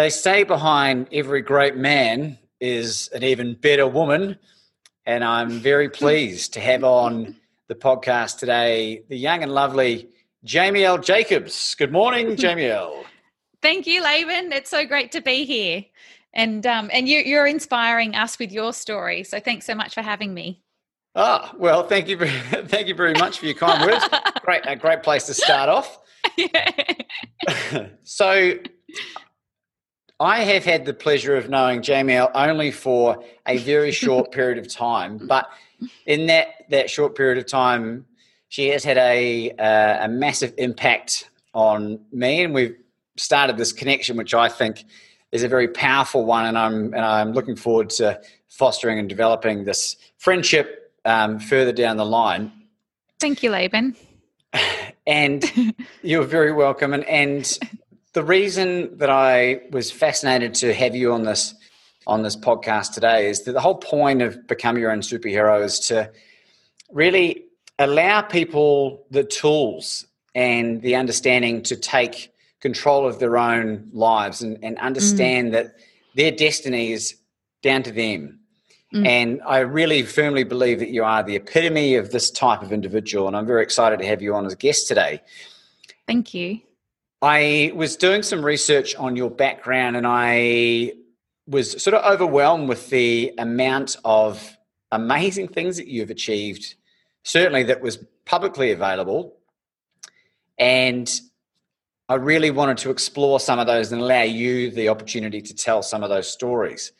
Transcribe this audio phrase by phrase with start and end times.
[0.00, 4.38] They say behind every great man is an even better woman.
[5.04, 7.36] And I'm very pleased to have on
[7.68, 10.08] the podcast today the young and lovely
[10.42, 10.96] Jamie L.
[10.96, 11.74] Jacobs.
[11.74, 13.04] Good morning, Jamie L.
[13.60, 14.54] Thank you, Laban.
[14.54, 15.84] It's so great to be here.
[16.32, 19.22] And um, and you, you're inspiring us with your story.
[19.22, 20.62] So thanks so much for having me.
[21.14, 22.30] Ah, well, thank you, very,
[22.68, 24.02] thank you very much for your kind words.
[24.44, 25.98] great, a great place to start off.
[28.02, 28.54] so,
[30.20, 34.68] I have had the pleasure of knowing Jamie only for a very short period of
[34.68, 35.48] time, but
[36.04, 38.04] in that that short period of time,
[38.50, 42.76] she has had a uh, a massive impact on me, and we've
[43.16, 44.84] started this connection, which I think
[45.32, 49.64] is a very powerful one, and I'm and I'm looking forward to fostering and developing
[49.64, 52.52] this friendship um, further down the line.
[53.20, 53.96] Thank you, Laban.
[55.06, 57.58] And you're very welcome, and and
[58.12, 61.54] the reason that I was fascinated to have you on this
[62.06, 65.78] on this podcast today is that the whole point of become your own superhero is
[65.78, 66.10] to
[66.90, 67.44] really
[67.78, 74.58] allow people the tools and the understanding to take control of their own lives and,
[74.62, 75.52] and understand mm.
[75.52, 75.74] that
[76.14, 77.16] their destiny is
[77.62, 78.40] down to them.
[78.94, 79.06] Mm.
[79.06, 83.28] And I really firmly believe that you are the epitome of this type of individual.
[83.28, 85.22] And I'm very excited to have you on as a guest today.
[86.06, 86.60] Thank you.
[87.22, 90.92] I was doing some research on your background and I
[91.46, 94.56] was sort of overwhelmed with the amount of
[94.92, 96.74] amazing things that you've achieved,
[97.22, 99.36] certainly that was publicly available.
[100.58, 101.10] And
[102.08, 105.82] I really wanted to explore some of those and allow you the opportunity to tell
[105.82, 106.92] some of those stories.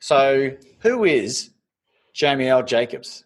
[0.00, 1.50] So, who is
[2.12, 2.62] Jamie L.
[2.62, 3.24] Jacobs?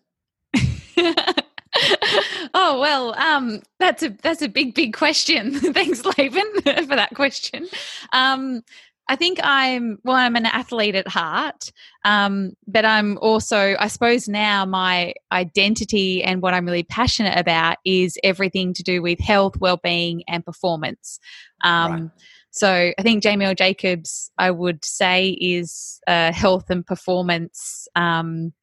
[2.55, 5.53] Oh well, um, that's a that's a big big question.
[5.75, 7.69] Thanks, Laban, for that question.
[8.13, 8.63] Um,
[9.09, 10.17] I think I'm well.
[10.17, 11.71] I'm an athlete at heart,
[12.05, 17.77] um, but I'm also, I suppose, now my identity and what I'm really passionate about
[17.85, 21.21] is everything to do with health, well-being, and performance.
[21.63, 22.11] Um, right.
[22.51, 23.55] So I think Jamie L.
[23.55, 28.55] Jacobs, I would say, is a health and performance um,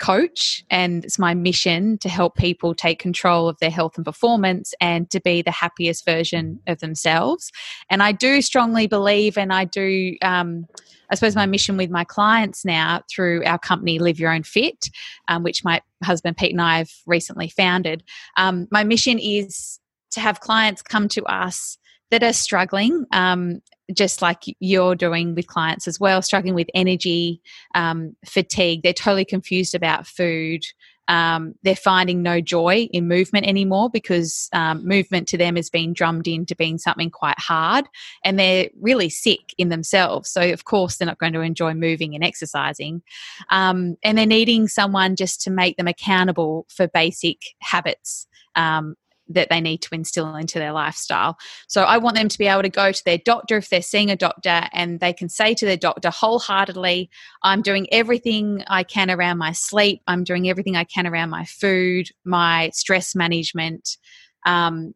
[0.00, 4.74] coach and it's my mission to help people take control of their health and performance
[4.80, 7.52] and to be the happiest version of themselves.
[7.90, 10.66] And i do strongly believe and i do um,
[11.10, 14.88] i suppose my mission with my clients now through our company live your own fit
[15.28, 18.02] um, which my husband pete and i have recently founded
[18.36, 19.78] um, my mission is
[20.10, 21.78] to have clients come to us
[22.10, 23.60] that are struggling um,
[23.94, 27.40] just like you're doing with clients as well, struggling with energy,
[27.74, 28.82] um, fatigue.
[28.82, 30.64] They're totally confused about food.
[31.08, 35.92] Um, they're finding no joy in movement anymore because um, movement to them has been
[35.92, 37.86] drummed into being something quite hard
[38.24, 40.30] and they're really sick in themselves.
[40.30, 43.02] So, of course, they're not going to enjoy moving and exercising.
[43.50, 48.94] Um, and they're needing someone just to make them accountable for basic habits um,
[49.30, 51.38] that they need to instill into their lifestyle.
[51.68, 54.10] So I want them to be able to go to their doctor if they're seeing
[54.10, 57.10] a doctor and they can say to their doctor wholeheartedly,
[57.42, 61.44] I'm doing everything I can around my sleep, I'm doing everything I can around my
[61.44, 63.96] food, my stress management.
[64.44, 64.94] Um,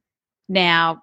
[0.48, 1.02] now,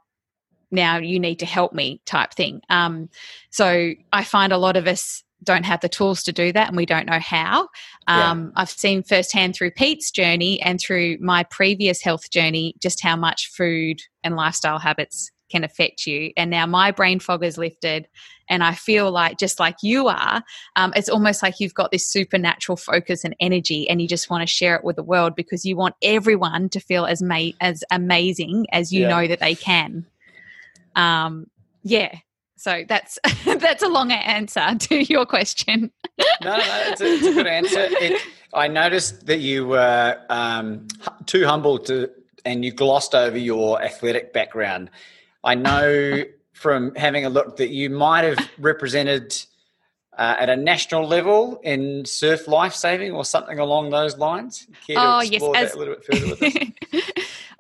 [0.72, 2.62] now you need to help me type thing.
[2.70, 3.10] Um,
[3.50, 6.78] so I find a lot of us don't have the tools to do that and
[6.78, 7.68] we don't know how.
[8.08, 8.62] Um, yeah.
[8.62, 13.52] I've seen firsthand through Pete's journey and through my previous health journey just how much
[13.52, 16.32] food and lifestyle habits can affect you.
[16.38, 18.08] And now my brain fog is lifted,
[18.50, 20.42] and I feel like just like you are,
[20.76, 24.42] um, it's almost like you've got this supernatural focus and energy, and you just want
[24.42, 27.84] to share it with the world because you want everyone to feel as ma- as
[27.92, 29.10] amazing as you yeah.
[29.10, 30.06] know that they can.
[30.96, 31.48] Um,
[31.84, 32.18] yeah,
[32.62, 35.92] So that's that's a longer answer to your question.
[36.44, 37.88] no, no, it's a, it's a good answer.
[38.00, 38.22] It,
[38.54, 40.88] I noticed that you were um,
[41.26, 42.12] too humble to,
[42.46, 44.92] and you glossed over your athletic background.
[45.44, 49.42] I know from having a look that you might have represented
[50.18, 54.68] uh, at a national level in surf lifesaving or something along those lines.
[54.86, 56.36] Care oh yes, as, a little bit further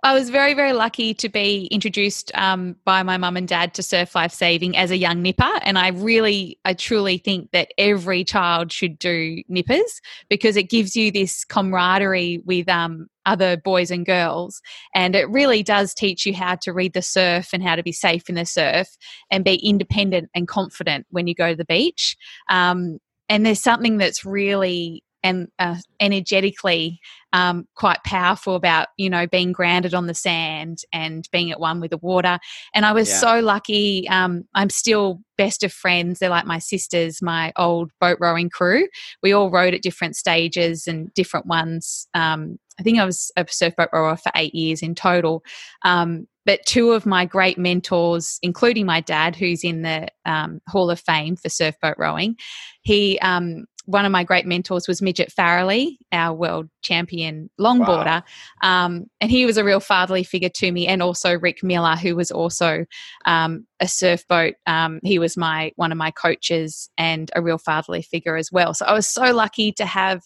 [0.04, 3.84] I was very, very lucky to be introduced um, by my mum and dad to
[3.84, 5.60] surf life saving as a young nipper.
[5.62, 10.96] And I really, I truly think that every child should do nippers because it gives
[10.96, 14.60] you this camaraderie with um, other boys and girls.
[14.96, 17.92] And it really does teach you how to read the surf and how to be
[17.92, 18.88] safe in the surf
[19.30, 22.18] and be independent and confident when you go to the beach.
[22.50, 22.98] Um,
[23.30, 27.00] and there's something that's really and uh, energetically
[27.34, 31.80] um, quite powerful about you know being grounded on the sand and being at one
[31.80, 32.40] with the water.
[32.74, 33.16] And i was yeah.
[33.16, 36.20] so lucky um, i'm still best of friends.
[36.20, 38.88] They're like my sisters my old boat rowing crew.
[39.24, 42.08] We all rowed at different stages and different ones.
[42.14, 45.44] Um, i think i was a surf boat rower for eight years in total.
[45.84, 50.90] Um, but two of my great mentors, including my dad, who's in the um, Hall
[50.90, 52.36] of Fame for surf boat rowing,
[52.82, 58.24] he um, one of my great mentors was Midget Farrelly, our world champion longboarder.
[58.62, 58.86] Wow.
[58.86, 62.16] Um, and he was a real fatherly figure to me, and also Rick Miller, who
[62.16, 62.86] was also
[63.26, 64.56] um, a surf boat.
[64.68, 68.74] Um, he was my one of my coaches and a real fatherly figure as well.
[68.74, 70.24] So I was so lucky to have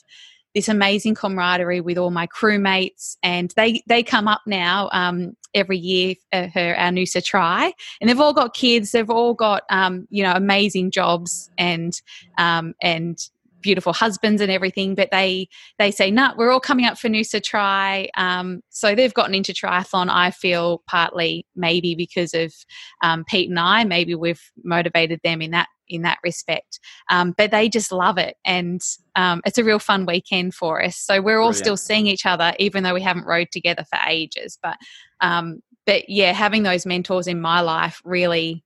[0.54, 5.78] this amazing camaraderie with all my crewmates, and they they come up now um, every
[5.78, 8.92] year for her our Noosa Tri, and they've all got kids.
[8.92, 11.94] They've all got um, you know amazing jobs and
[12.38, 13.18] um, and
[13.66, 17.10] beautiful husbands and everything, but they they say, "No, nah, we're all coming up for
[17.10, 20.08] Noosa Tri." Um, so they've gotten into triathlon.
[20.10, 22.54] I feel partly maybe because of
[23.02, 23.84] um, Pete and I.
[23.84, 26.80] Maybe we've motivated them in that in that respect.
[27.10, 28.80] Um, but they just love it, and
[29.16, 30.96] um, it's a real fun weekend for us.
[30.96, 31.58] So we're all Brilliant.
[31.58, 34.60] still seeing each other, even though we haven't rode together for ages.
[34.62, 34.78] But
[35.22, 38.64] um, but yeah, having those mentors in my life really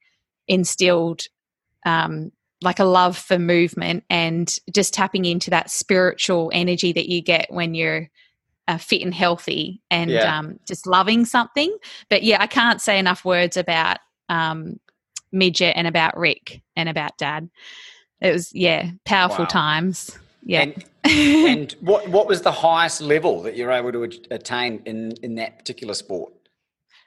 [0.48, 1.22] instilled
[1.86, 7.22] um, like a love for movement and just tapping into that spiritual energy that you
[7.22, 8.10] get when you're
[8.68, 10.38] uh, fit and healthy and yeah.
[10.38, 11.76] um, just loving something.
[12.10, 13.98] But yeah, I can't say enough words about
[14.30, 14.80] um,
[15.32, 17.50] Midget and about Rick and about Dad.
[18.22, 19.50] It was yeah, powerful wow.
[19.50, 20.18] times.
[20.44, 20.62] Yeah.
[20.62, 25.36] And, and what what was the highest level that you're able to attain in in
[25.36, 26.34] that particular sport?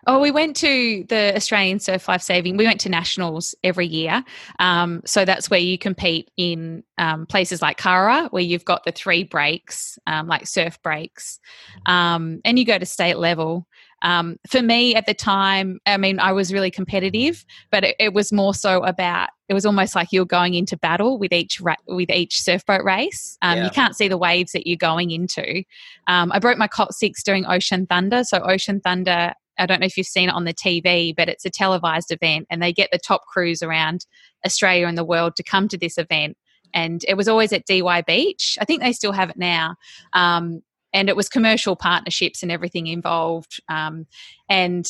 [0.07, 2.57] Oh, we went to the Australian Surf Life Saving.
[2.57, 4.25] We went to nationals every year.
[4.59, 8.91] Um, so that's where you compete in um, places like Kurrawa, where you've got the
[8.91, 11.39] three breaks, um, like surf breaks,
[11.87, 13.69] um, and you go to state level.
[14.05, 18.13] Um, for me at the time, I mean, I was really competitive, but it, it,
[18.13, 19.29] was more so about.
[19.49, 22.83] It was almost like you're going into battle with each ra- with each surf boat
[22.83, 23.39] race.
[23.43, 23.65] Um, yeah.
[23.65, 25.63] You can't see the waves that you're going into.
[26.09, 28.25] I broke my coccyx during Ocean Thunder.
[28.25, 31.45] So Ocean Thunder I don't know if you've seen it on the TV, but it's
[31.45, 34.07] a televised event and they get the top crews around
[34.45, 36.37] Australia and the world to come to this event.
[36.75, 38.57] And it was always at Dee Why Beach.
[38.61, 39.77] I think they still have it now.
[40.15, 40.63] Um,
[40.93, 43.61] and it was commercial partnerships and everything involved.
[43.69, 44.07] Um,
[44.49, 44.87] and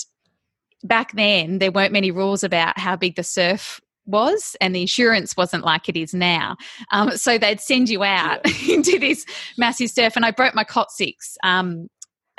[0.83, 5.37] back then, there weren't many rules about how big the surf was and the insurance
[5.37, 6.57] wasn't like it is now
[6.91, 8.75] um, so they'd send you out yeah.
[8.75, 9.25] into this
[9.57, 11.89] massive surf and i broke my coccyx um,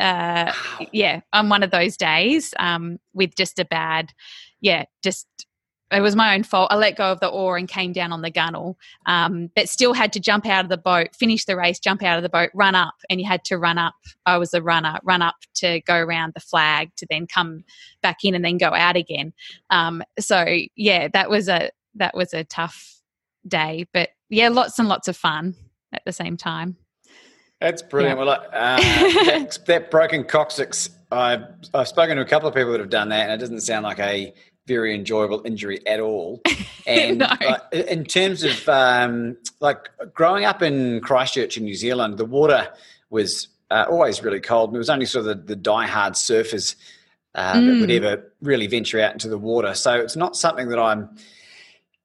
[0.03, 0.51] uh,
[0.91, 4.11] yeah, on one of those days um, with just a bad,
[4.59, 5.27] yeah, just
[5.91, 6.71] it was my own fault.
[6.71, 9.93] I let go of the oar and came down on the gunnel, um, but still
[9.93, 12.49] had to jump out of the boat, finish the race, jump out of the boat,
[12.53, 13.93] run up, and you had to run up.
[14.25, 17.63] I was a runner, run up to go around the flag to then come
[18.01, 19.33] back in and then go out again.
[19.69, 20.45] Um, so
[20.75, 22.99] yeah, that was a that was a tough
[23.47, 25.55] day, but yeah, lots and lots of fun
[25.93, 26.75] at the same time.
[27.63, 28.19] That's brilliant.
[28.19, 28.25] Yeah.
[28.25, 32.81] Well, uh, that, that, broken coccyx, I've, I've spoken to a couple of people that
[32.81, 34.33] have done that, and it doesn't sound like a
[34.67, 36.41] very enjoyable injury at all.
[36.85, 37.27] And no.
[37.27, 42.67] uh, in terms of um, like growing up in Christchurch in New Zealand, the water
[43.09, 44.71] was uh, always really cold.
[44.71, 46.75] And it was only sort of the, the die-hard surfers
[47.35, 47.65] uh, mm.
[47.65, 48.03] that would mm.
[48.03, 49.73] ever really venture out into the water.
[49.75, 51.15] So it's not something that I'm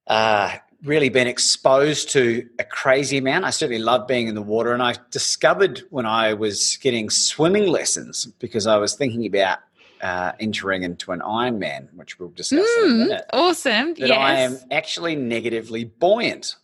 [0.07, 3.45] uh, really been exposed to a crazy amount.
[3.45, 7.67] I certainly love being in the water, and I discovered when I was getting swimming
[7.67, 9.59] lessons because I was thinking about
[10.03, 13.27] uh, entering into an Ironman, which we'll discuss mm, in a mm, minute.
[13.33, 13.95] Awesome!
[13.95, 14.19] That yes.
[14.19, 16.57] I am actually negatively buoyant.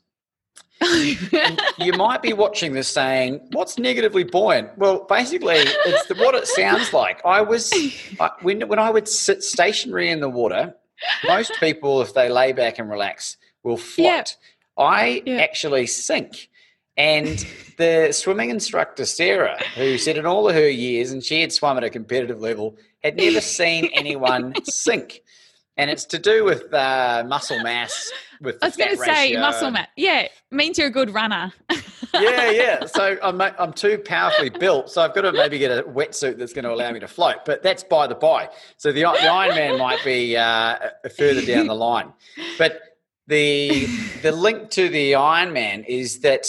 [1.79, 6.47] you might be watching this saying, "What's negatively buoyant?" Well, basically, it's the, what it
[6.47, 7.25] sounds like.
[7.25, 7.73] I was
[8.21, 10.75] I, when when I would sit stationary in the water
[11.27, 14.37] most people, if they lay back and relax, will float.
[14.77, 14.85] Yeah.
[14.85, 15.37] I yeah.
[15.37, 16.49] actually sink.
[16.97, 17.45] And
[17.77, 21.77] the swimming instructor, Sarah, who said in all of her years, and she had swum
[21.77, 25.21] at a competitive level, had never seen anyone sink.
[25.77, 28.13] And it's to do with uh, muscle mass.
[28.41, 29.89] With I was going to say muscle mass.
[29.97, 31.53] Yeah, means you're a good runner.
[32.15, 32.87] yeah, yeah.
[32.87, 36.53] So I'm I'm too powerfully built, so I've got to maybe get a wetsuit that's
[36.53, 37.45] going to allow me to float.
[37.45, 38.51] But that's by the by.
[38.77, 40.77] So the the Ironman might be uh,
[41.17, 42.13] further down the line.
[42.57, 42.94] But
[43.27, 43.87] the
[44.23, 46.47] the link to the Ironman is that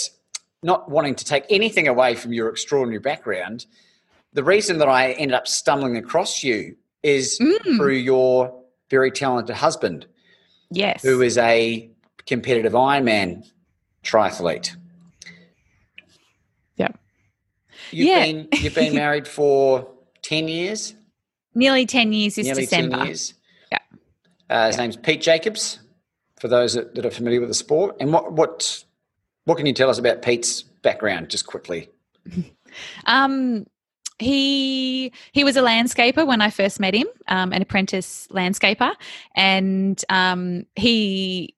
[0.62, 3.66] not wanting to take anything away from your extraordinary background,
[4.32, 7.76] the reason that I ended up stumbling across you is mm.
[7.76, 10.06] through your very talented husband.
[10.70, 11.02] Yes.
[11.02, 11.88] Who is a
[12.26, 13.44] competitive Ironman
[14.06, 14.76] triathlete.
[16.76, 16.88] Yeah.
[17.90, 18.24] You've yeah.
[18.24, 19.88] been you've been married for
[20.22, 20.94] 10 years?
[21.54, 22.96] Nearly 10 years this Nearly December.
[22.98, 23.34] 10 years.
[23.72, 23.78] Yeah.
[24.50, 24.82] Uh, his yeah.
[24.82, 25.78] name's Pete Jacobs,
[26.46, 27.96] for those that, that are familiar with the sport.
[27.98, 28.84] And what, what
[29.44, 31.88] what can you tell us about Pete's background, just quickly?
[33.06, 33.66] um,
[34.18, 38.92] he he was a landscaper when I first met him, um, an apprentice landscaper,
[39.34, 41.54] and um, he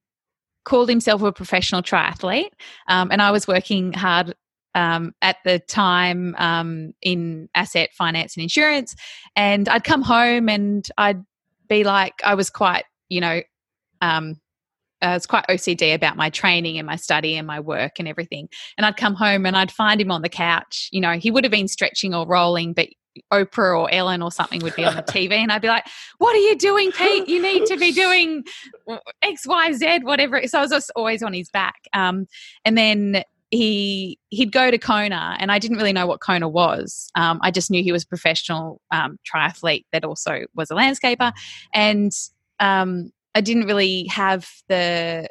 [0.64, 2.50] called himself a professional triathlete.
[2.88, 4.35] Um, and I was working hard
[4.75, 8.95] um, at the time um, in asset finance and insurance,
[9.37, 11.25] and I'd come home and I'd
[11.68, 13.42] be like, I was quite, you know,
[14.00, 14.40] um,
[15.00, 18.49] I was quite OCD about my training and my study and my work and everything.
[18.76, 20.88] And I'd come home and I'd find him on the couch.
[20.93, 22.88] You know, he would have been stretching or rolling, but
[23.33, 25.85] Oprah or Ellen or something would be on the TV, and I'd be like,
[26.19, 27.28] "What are you doing, Pete?
[27.28, 28.45] You need to be doing
[29.23, 31.76] X, Y, Z, whatever." So I was just always on his back.
[31.93, 32.26] Um,
[32.64, 37.11] and then he he'd go to Kona, and I didn't really know what Kona was.
[37.14, 41.33] Um, I just knew he was a professional um, triathlete that also was a landscaper,
[41.75, 42.12] and
[42.61, 45.28] um, I didn't really have the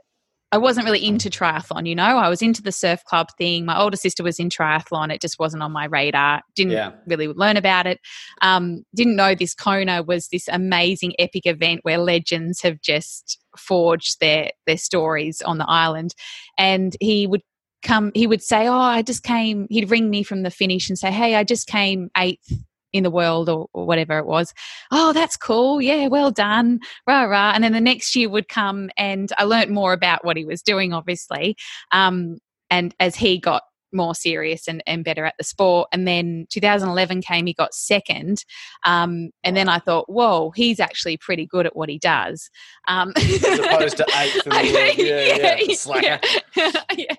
[0.52, 2.04] I wasn't really into triathlon, you know.
[2.04, 3.66] I was into the surf club thing.
[3.66, 5.14] My older sister was in triathlon.
[5.14, 6.42] It just wasn't on my radar.
[6.56, 6.92] Didn't yeah.
[7.06, 8.00] really learn about it.
[8.42, 14.22] Um, didn't know this Kona was this amazing epic event where legends have just forged
[14.22, 16.16] their their stories on the island.
[16.58, 17.42] And he would
[17.84, 20.98] come he would say, Oh, I just came he'd ring me from the finish and
[20.98, 22.54] say, Hey, I just came eighth
[22.94, 24.54] in the world or, or, whatever it was.
[24.92, 25.82] Oh, that's cool.
[25.82, 26.80] Yeah, well done.
[27.08, 27.52] Rah, rah.
[27.54, 30.62] And then the next year would come and I learnt more about what he was
[30.62, 31.56] doing, obviously.
[31.92, 32.38] Um,
[32.70, 33.64] and as he got
[33.94, 35.90] more serious and, and better at the sport.
[35.92, 38.44] And then 2011 came, he got second.
[38.84, 42.50] Um, and then I thought, whoa, he's actually pretty good at what he does.
[42.88, 44.98] Um, As opposed to eighth in the world.
[44.98, 46.20] Yeah, yeah, yeah slacker.
[46.98, 47.16] yeah.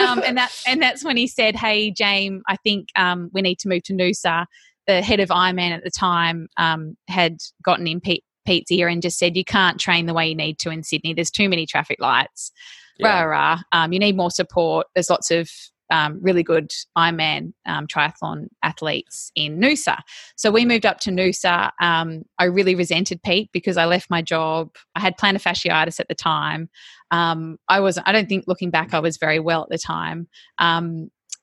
[0.00, 3.58] Um, and, that, and that's when he said, hey, James, I think um, we need
[3.60, 4.46] to move to Noosa
[4.86, 9.02] the head of Ironman at the time um, had gotten in Pete, Pete's ear and
[9.02, 11.14] just said, "You can't train the way you need to in Sydney.
[11.14, 12.52] There's too many traffic lights.
[12.98, 13.22] Yeah.
[13.22, 13.58] Rah rah.
[13.72, 14.86] Um, you need more support.
[14.94, 15.48] There's lots of
[15.92, 19.98] um, really good Ironman um, triathlon athletes in Noosa.
[20.36, 21.70] So we moved up to Noosa.
[21.80, 24.74] Um, I really resented Pete because I left my job.
[24.96, 26.70] I had plantar fasciitis at the time.
[27.10, 30.28] Um, I was I don't think looking back I was very well at the time.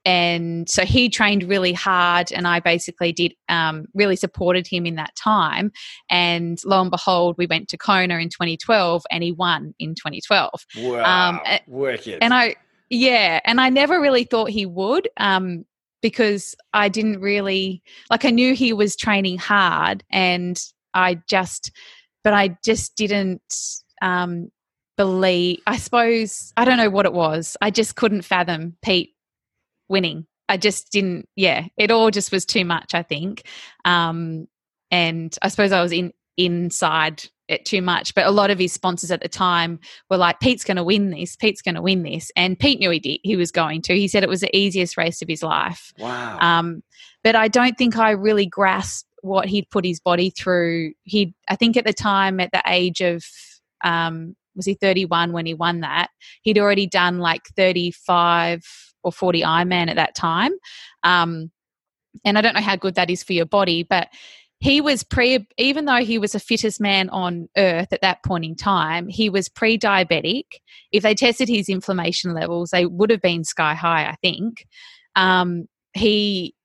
[0.05, 4.85] Um, and so he trained really hard and i basically did um, really supported him
[4.85, 5.71] in that time.
[6.09, 10.51] And lo and behold we went to kona in 2012 and he won in 2012
[10.77, 12.55] wow um, work it and i
[12.89, 15.65] yeah and i never really thought he would um,
[16.01, 20.61] because i didn't really like i knew he was training hard and
[20.93, 21.71] i just
[22.23, 23.41] but i just didn't
[24.01, 24.49] um,
[24.97, 27.57] believe i suppose i don't know what it was.
[27.61, 29.13] I just couldn't fathom pete
[29.89, 30.25] winning.
[30.47, 33.43] I just didn't, yeah, it all just was too much, I think.
[33.85, 34.47] Um,
[34.89, 38.15] and I suppose I was in inside it too much.
[38.15, 39.79] But a lot of his sponsors at the time
[40.09, 41.35] were like, Pete's going to win this.
[41.35, 42.31] Pete's going to win this.
[42.35, 43.19] And Pete knew he did.
[43.23, 43.95] He was going to.
[43.95, 45.91] He said it was the easiest race of his life.
[45.97, 46.39] Wow.
[46.39, 46.83] Um,
[47.23, 50.93] but I don't think I really grasped what he'd put his body through.
[51.03, 53.25] He, I think at the time, at the age of,
[53.83, 56.09] um, was he 31 when he won that?
[56.41, 58.63] He'd already done like 35
[59.03, 60.51] or 40 Ironman at that time.
[61.03, 61.51] Um,
[62.25, 64.09] and I don't know how good that is for your body, but
[64.59, 68.43] he was pre, even though he was the fittest man on earth at that point
[68.43, 70.45] in time, he was pre diabetic.
[70.91, 74.65] If they tested his inflammation levels, they would have been sky high, I think.
[75.15, 76.55] Um, he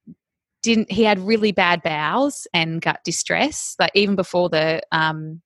[0.62, 5.41] didn't, he had really bad bowels and gut distress, like even before the, um,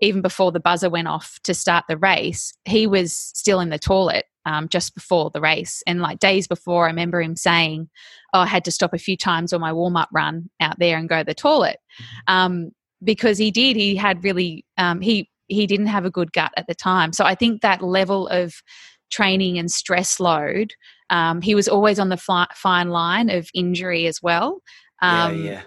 [0.00, 3.78] even before the buzzer went off to start the race, he was still in the
[3.78, 5.82] toilet um, just before the race.
[5.86, 7.88] And like days before, I remember him saying,
[8.32, 10.96] Oh, I had to stop a few times on my warm up run out there
[10.96, 11.78] and go to the toilet.
[12.00, 12.34] Mm-hmm.
[12.34, 12.70] Um,
[13.02, 16.66] because he did, he had really, um, he, he didn't have a good gut at
[16.66, 17.12] the time.
[17.12, 18.54] So I think that level of
[19.10, 20.74] training and stress load,
[21.08, 24.60] um, he was always on the fly, fine line of injury as well.
[25.02, 25.62] Um, yeah, yeah.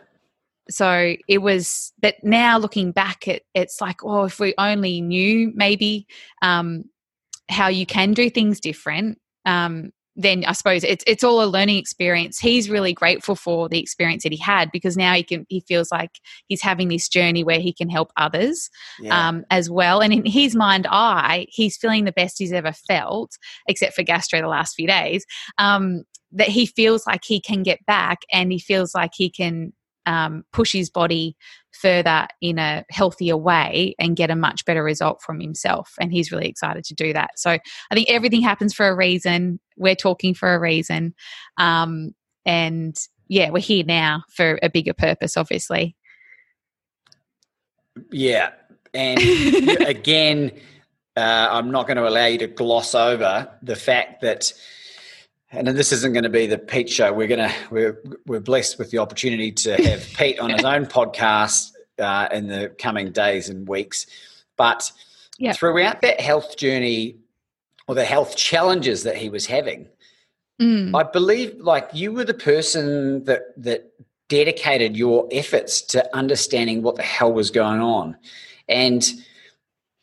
[0.70, 5.52] So it was, but now looking back, it, it's like, oh, if we only knew
[5.54, 6.08] maybe
[6.42, 6.86] um,
[7.50, 11.78] how you can do things different, um, then I suppose it's it's all a learning
[11.78, 12.38] experience.
[12.38, 15.92] He's really grateful for the experience that he had because now he can he feels
[15.92, 16.12] like
[16.48, 18.70] he's having this journey where he can help others
[19.00, 19.28] yeah.
[19.28, 20.02] um, as well.
[20.02, 23.32] And in his mind I he's feeling the best he's ever felt,
[23.68, 25.26] except for gastro the last few days.
[25.58, 26.04] Um,
[26.36, 29.72] that he feels like he can get back and he feels like he can
[30.06, 31.36] um, push his body
[31.74, 35.94] further in a healthier way and get a much better result from himself.
[36.00, 37.32] And he's really excited to do that.
[37.38, 39.60] So I think everything happens for a reason.
[39.78, 41.14] We're talking for a reason.
[41.58, 42.12] Um,
[42.46, 42.96] and
[43.28, 45.96] yeah, we're here now for a bigger purpose, obviously.
[48.12, 48.52] Yeah.
[48.94, 49.20] And
[49.82, 50.52] again,
[51.16, 54.54] uh, I'm not going to allow you to gloss over the fact that
[55.54, 57.14] and this isn't going to be the Pete show.
[57.14, 60.86] We're going to we're we're blessed with the opportunity to have Pete on his own
[60.86, 64.08] podcast uh, in the coming days and weeks.
[64.58, 64.92] But
[65.38, 65.56] yep.
[65.56, 67.18] throughout that health journey
[67.88, 69.88] or the health challenges that he was having,
[70.60, 70.96] mm.
[71.00, 73.92] I believe like you were the person that that
[74.30, 78.18] dedicated your efforts to understanding what the hell was going on,
[78.68, 79.08] and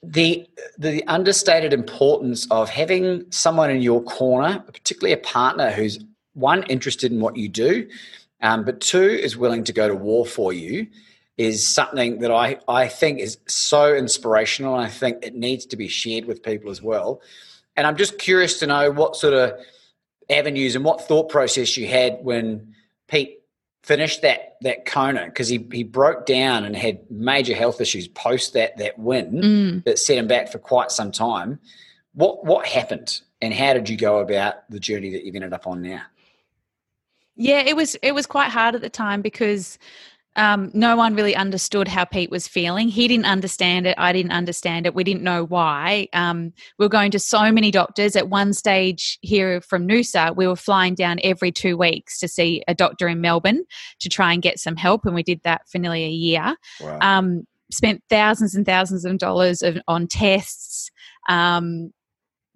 [0.02, 6.02] the the understated importance of having someone in your corner, particularly a partner who's
[6.34, 7.88] one interested in what you do,
[8.40, 10.86] um, but two is willing to go to war for you,
[11.36, 15.76] is something that I I think is so inspirational, and I think it needs to
[15.76, 17.20] be shared with people as well.
[17.76, 19.58] And I'm just curious to know what sort of
[20.30, 22.74] avenues and what thought process you had when
[23.08, 23.39] Pete
[23.90, 28.52] finished that that Kona because he he broke down and had major health issues post
[28.52, 29.84] that that win mm.
[29.84, 31.58] that set him back for quite some time.
[32.14, 35.66] What what happened and how did you go about the journey that you've ended up
[35.66, 36.02] on now?
[37.34, 39.76] Yeah, it was it was quite hard at the time because
[40.36, 42.88] um, no one really understood how Pete was feeling.
[42.88, 43.96] He didn't understand it.
[43.98, 44.94] I didn't understand it.
[44.94, 46.08] We didn't know why.
[46.12, 48.14] Um, we were going to so many doctors.
[48.14, 52.62] At one stage here from Noosa, we were flying down every two weeks to see
[52.68, 53.64] a doctor in Melbourne
[54.00, 55.04] to try and get some help.
[55.04, 56.54] And we did that for nearly a year.
[56.80, 56.98] Wow.
[57.00, 60.90] Um, spent thousands and thousands of dollars of, on tests.
[61.28, 61.92] Um,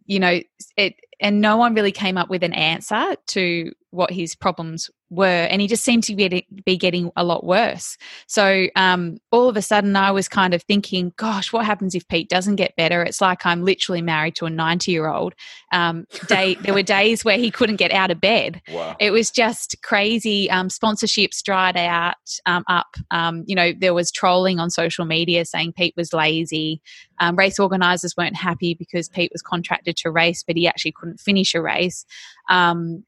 [0.07, 0.41] you know,
[0.77, 5.27] it, and no one really came up with an answer to what his problems were
[5.27, 7.97] and he just seemed to be, be getting a lot worse.
[8.27, 12.07] So um, all of a sudden i was kind of thinking gosh what happens if
[12.09, 13.03] pete doesn't get better?
[13.03, 15.35] It's like i'm literally married to a 90 year old
[15.73, 18.61] um, day there were days where he couldn't get out of bed.
[18.71, 18.97] Wow.
[18.99, 20.51] it was just crazy.
[20.51, 22.15] Um, sponsorships dried out
[22.47, 22.97] um, up.
[23.11, 26.81] Um, you know there was trolling on social media saying pete was lazy.
[27.21, 31.21] Um, race organizers weren't happy because pete was contracted to race but he actually couldn't
[31.21, 32.05] finish a race.
[32.49, 33.05] Um,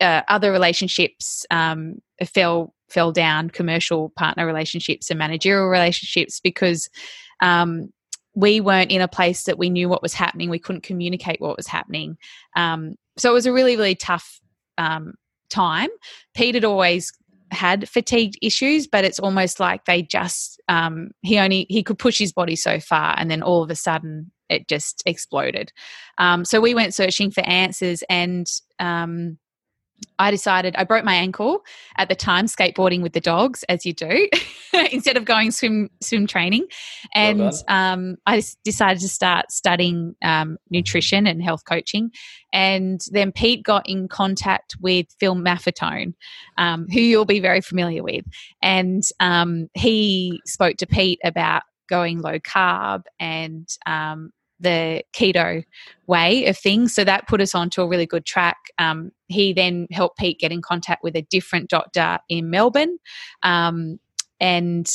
[0.00, 6.88] uh, other relationships um, fell fell down, commercial partner relationships and managerial relationships because
[7.40, 7.88] um,
[8.34, 10.50] we weren't in a place that we knew what was happening.
[10.50, 12.16] We couldn't communicate what was happening.
[12.56, 14.40] Um, so it was a really really tough
[14.78, 15.14] um,
[15.50, 15.90] time.
[16.34, 17.12] Pete had always
[17.52, 22.18] had fatigue issues, but it's almost like they just um, he only he could push
[22.18, 25.72] his body so far, and then all of a sudden it just exploded.
[26.18, 28.46] Um, so we went searching for answers, and
[28.78, 29.38] um,
[30.18, 31.62] I decided I broke my ankle
[31.96, 34.28] at the time skateboarding with the dogs, as you do,
[34.92, 36.66] instead of going swim swim training,
[37.14, 42.10] and well um, I decided to start studying um, nutrition and health coaching.
[42.52, 46.14] And then Pete got in contact with Phil Maffetone,
[46.58, 48.24] um, who you'll be very familiar with,
[48.62, 55.64] and um, he spoke to Pete about going low carb and um, the keto
[56.06, 56.94] way of things.
[56.94, 58.58] So that put us onto a really good track.
[58.78, 62.98] Um, he then helped Pete get in contact with a different doctor in Melbourne.
[63.42, 63.98] Um,
[64.38, 64.90] and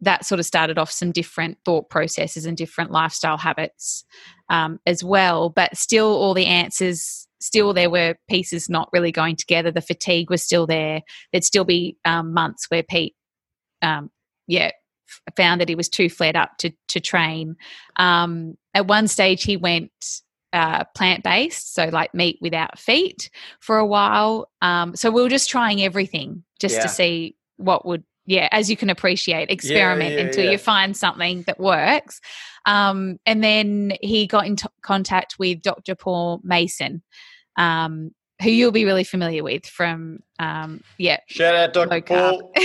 [0.00, 4.04] that sort of started off some different thought processes and different lifestyle habits
[4.48, 5.50] um, as well.
[5.50, 9.70] But still, all the answers, still, there were pieces not really going together.
[9.70, 11.02] The fatigue was still there.
[11.32, 13.16] There'd still be um, months where Pete,
[13.82, 14.10] um,
[14.46, 14.70] yeah,
[15.36, 17.56] found that he was too flared up to to train.
[17.96, 23.78] Um, at one stage, he went uh, plant based, so like meat without feet for
[23.78, 24.50] a while.
[24.62, 26.82] Um, so we were just trying everything just yeah.
[26.82, 28.04] to see what would.
[28.26, 32.20] Yeah, as you can appreciate, experiment yeah, yeah, until you find something that works.
[32.66, 35.94] Um, and then he got in t- contact with Dr.
[35.94, 37.02] Paul Mason,
[37.56, 38.10] um,
[38.42, 42.52] who you'll be really familiar with from um, yeah shout out dr paul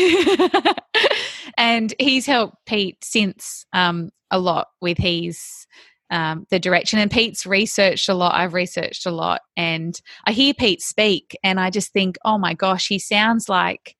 [1.57, 5.67] and he's helped Pete since um, a lot with his
[6.09, 6.99] um, the direction.
[6.99, 8.35] And Pete's researched a lot.
[8.35, 12.53] I've researched a lot, and I hear Pete speak, and I just think, oh my
[12.53, 13.95] gosh, he sounds like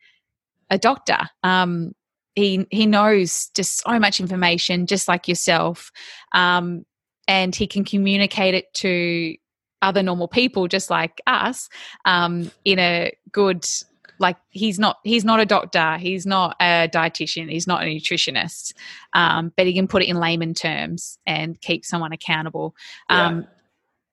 [0.70, 1.20] a doctor.
[1.44, 1.94] Um,
[2.36, 5.92] he he knows just so much information, just like yourself,
[6.34, 6.86] um,
[7.28, 9.36] and he can communicate it to
[9.82, 11.70] other normal people, just like us,
[12.06, 13.66] um, in a good
[14.20, 18.74] like he's not he's not a doctor he's not a dietitian he's not a nutritionist
[19.14, 22.76] um, but he can put it in layman terms and keep someone accountable.
[23.10, 23.48] Um, yeah.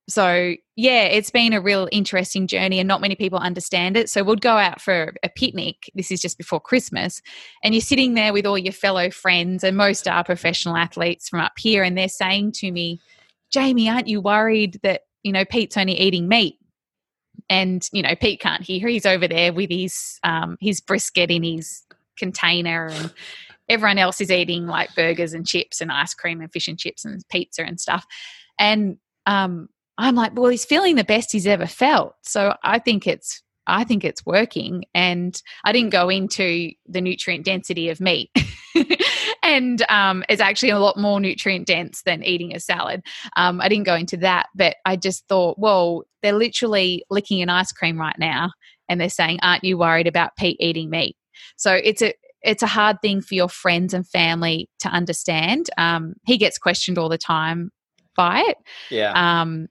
[0.08, 4.08] so yeah it's been a real interesting journey and not many people understand it.
[4.10, 7.22] So we'll go out for a picnic this is just before christmas
[7.62, 11.40] and you're sitting there with all your fellow friends and most are professional athletes from
[11.40, 13.00] up here and they're saying to me
[13.50, 16.59] jamie aren't you worried that you know pete's only eating meat
[17.50, 18.88] and you know Pete can't hear.
[18.88, 21.82] He's over there with his um, his brisket in his
[22.16, 23.12] container, and
[23.68, 27.04] everyone else is eating like burgers and chips and ice cream and fish and chips
[27.04, 28.06] and pizza and stuff.
[28.58, 32.14] And um, I'm like, well, he's feeling the best he's ever felt.
[32.22, 34.84] So I think it's I think it's working.
[34.94, 38.30] And I didn't go into the nutrient density of meat.
[39.42, 43.02] and um, it's actually a lot more nutrient dense than eating a salad.
[43.36, 47.48] Um, I didn't go into that, but I just thought, well, they're literally licking an
[47.48, 48.50] ice cream right now,
[48.88, 51.16] and they're saying, "Aren't you worried about Pete eating meat?"
[51.56, 55.70] So it's a it's a hard thing for your friends and family to understand.
[55.78, 57.70] Um, he gets questioned all the time
[58.16, 58.56] by it.
[58.90, 59.12] Yeah.
[59.14, 59.68] Um,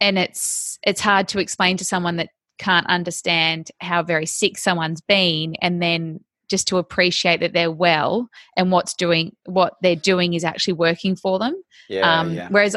[0.00, 5.00] and it's it's hard to explain to someone that can't understand how very sick someone's
[5.00, 10.34] been and then just to appreciate that they're well and what's doing what they're doing
[10.34, 11.54] is actually working for them.
[11.88, 12.48] Yeah, um, yeah.
[12.50, 12.76] Whereas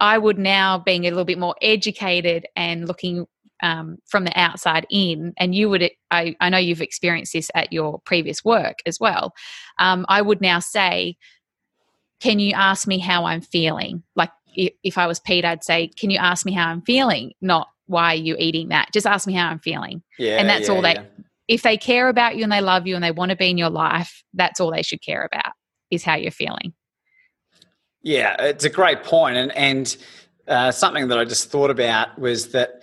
[0.00, 3.26] I would now being a little bit more educated and looking
[3.62, 7.72] um, from the outside in, and you would, I, I know you've experienced this at
[7.72, 9.32] your previous work as well.
[9.78, 11.16] Um, I would now say,
[12.20, 14.02] can you ask me how I'm feeling?
[14.14, 17.32] Like if, if I was Pete, I'd say, can you ask me how I'm feeling?
[17.40, 18.88] Not why are you eating that?
[18.92, 20.02] Just ask me how I'm feeling.
[20.18, 20.94] Yeah, and that's yeah, all they.
[20.94, 21.04] Yeah
[21.48, 23.58] if they care about you and they love you and they want to be in
[23.58, 25.52] your life, that's all they should care about
[25.90, 26.74] is how you're feeling.
[28.02, 29.96] Yeah, it's a great point, and and
[30.46, 32.82] uh, something that I just thought about was that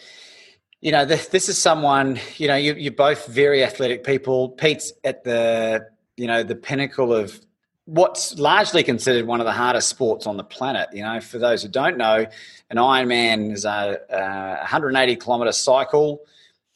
[0.82, 4.50] you know this, this is someone you know you, you're both very athletic people.
[4.50, 5.86] Pete's at the
[6.18, 7.40] you know the pinnacle of
[7.86, 10.90] what's largely considered one of the hardest sports on the planet.
[10.94, 12.26] You know, for those who don't know,
[12.70, 16.22] an Ironman is a, uh, a 180 kilometer cycle,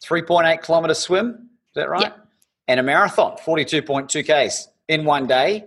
[0.03, 2.03] 3.8 kilometer swim, Is that right?
[2.03, 2.27] Yep.
[2.67, 5.65] And a marathon, 42.2 Ks in one day.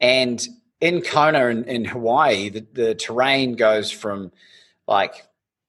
[0.00, 0.46] And
[0.80, 4.30] in Kona in, in Hawaii, the, the terrain goes from
[4.86, 5.26] like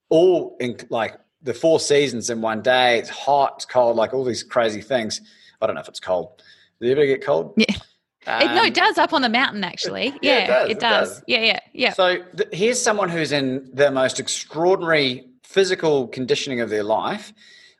[0.10, 3.00] all in like the four seasons in one day.
[3.00, 5.22] It's hot, it's cold, like all these crazy things.
[5.62, 6.44] I don't know if it's cold.
[6.80, 7.54] Do you ever get cold?
[7.58, 7.76] Yeah.
[8.28, 10.08] Um, it, no, it does up on the mountain actually.
[10.22, 11.10] Yeah, yeah it, does, it, does.
[11.10, 11.24] does.
[11.28, 11.94] Yeah, yeah, yeah.
[11.94, 17.34] So th- here's someone who's in the most extraordinary physical conditioning of their life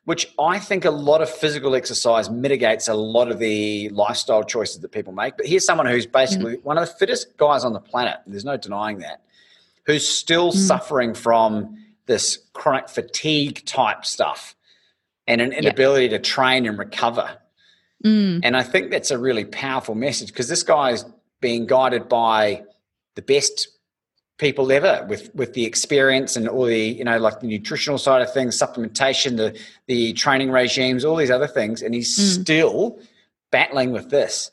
[0.10, 4.80] which I think a lot of physical exercise mitigates a lot of the lifestyle choices
[4.80, 5.38] that people make.
[5.38, 6.68] But here's someone who's basically mm-hmm.
[6.68, 8.18] one of the fittest guys on the planet.
[8.26, 9.22] There's no denying that.
[9.86, 10.58] Who's still mm-hmm.
[10.58, 14.56] suffering from this chronic fatigue type stuff
[15.28, 17.38] and an inability to train and recover.
[18.04, 18.42] Mm.
[18.44, 21.06] And I think that's a really powerful message because this guy's
[21.42, 22.64] being guided by
[23.16, 23.68] the best
[24.38, 28.22] people ever with with the experience and all the you know like the nutritional side
[28.22, 32.42] of things supplementation the the training regimes all these other things and he's mm.
[32.42, 32.98] still
[33.52, 34.50] battling with this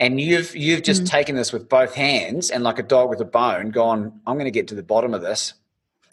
[0.00, 1.10] and you've you've just mm.
[1.10, 4.46] taken this with both hands and like a dog with a bone gone i'm going
[4.46, 5.52] to get to the bottom of this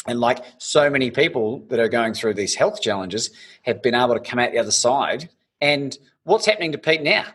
[0.05, 3.29] and like so many people that are going through these health challenges
[3.61, 5.29] have been able to come out the other side
[5.63, 7.25] and what's happening to pete now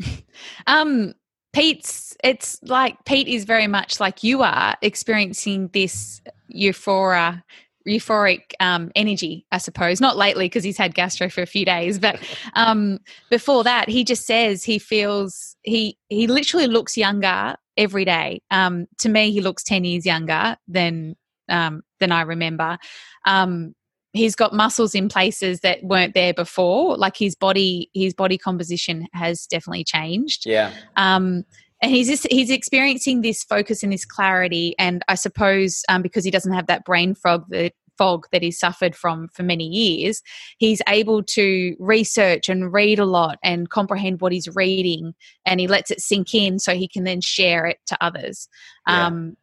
[0.66, 1.14] um
[1.52, 7.44] Pete's it's like Pete is very much like you are experiencing this euphoria
[7.86, 10.00] euphoric um, energy, I suppose.
[10.00, 12.18] Not lately because he's had gastro for a few days, but
[12.54, 12.98] um,
[13.30, 18.40] before that, he just says he feels he he literally looks younger every day.
[18.50, 21.16] Um, to me, he looks ten years younger than
[21.48, 22.78] um, than I remember.
[23.26, 23.74] Um,
[24.14, 26.96] he's got muscles in places that weren't there before.
[26.96, 30.46] Like his body his body composition has definitely changed.
[30.46, 30.72] Yeah.
[30.96, 31.44] Um
[31.82, 34.74] and he's just, he's experiencing this focus and this clarity.
[34.78, 38.58] And i suppose um, because he doesn't have that brain fog that fog that he's
[38.58, 40.20] suffered from for many years
[40.58, 45.14] he's able to research and read a lot and comprehend what he's reading.
[45.46, 48.48] And he lets it sink in so he can then share it to others.
[48.88, 49.06] Yeah.
[49.06, 49.36] um,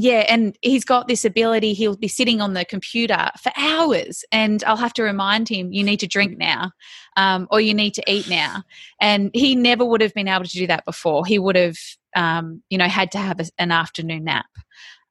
[0.00, 1.74] yeah, and he's got this ability.
[1.74, 5.84] He'll be sitting on the computer for hours, and I'll have to remind him, "You
[5.84, 6.72] need to drink now,
[7.18, 8.62] um, or you need to eat now."
[8.98, 11.26] And he never would have been able to do that before.
[11.26, 11.76] He would have,
[12.16, 14.46] um, you know, had to have a, an afternoon nap.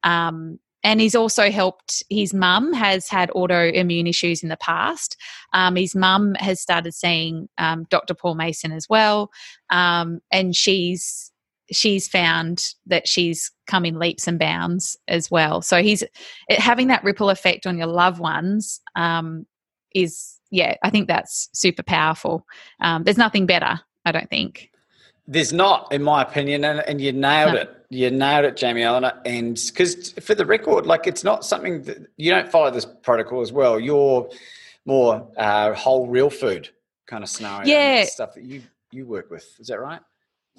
[0.02, 5.14] Um, and he's also helped his mum has had autoimmune issues in the past
[5.52, 9.30] um, his mum has started seeing um, dr paul mason as well
[9.68, 11.30] um, and she's
[11.72, 15.62] she's found that she's come in leaps and bounds as well.
[15.62, 19.46] So he's it, having that ripple effect on your loved ones um,
[19.94, 22.44] is yeah, I think that's super powerful.
[22.80, 24.70] Um, there's nothing better, I don't think.
[25.26, 27.60] There's not, in my opinion, and, and you nailed no.
[27.60, 27.76] it.
[27.88, 29.12] You nailed it, Jamie Eleanor.
[29.24, 33.40] And because for the record, like it's not something that you don't follow this protocol
[33.40, 33.78] as well.
[33.78, 34.28] You're
[34.86, 36.68] more uh, whole real food
[37.06, 37.68] kind of scenario.
[37.68, 39.46] Yeah, stuff that you you work with.
[39.60, 40.00] Is that right?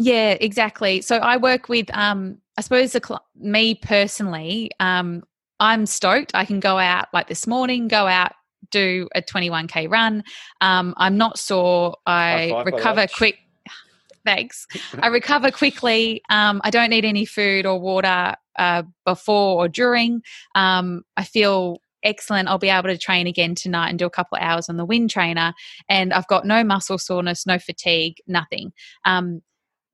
[0.04, 1.02] Yeah, exactly.
[1.02, 5.22] So I work with, um, I suppose, the cl- me personally, um,
[5.60, 6.32] I'm stoked.
[6.34, 8.32] I can go out like this morning, go out,
[8.72, 10.24] do a 21k run.
[10.60, 11.98] Um, I'm not sore.
[12.08, 13.38] I recover quick.
[14.26, 14.66] Thanks.
[15.00, 16.24] I recover quickly.
[16.32, 20.24] Um, I don't need any food or water uh, before or during.
[20.56, 22.48] Um, I feel excellent.
[22.50, 24.86] I'll be able to train again tonight and do a couple of hours on the
[24.86, 25.54] wind trainer.
[25.88, 28.74] And I've got no muscle soreness, no fatigue, nothing.
[29.06, 29.44] Um,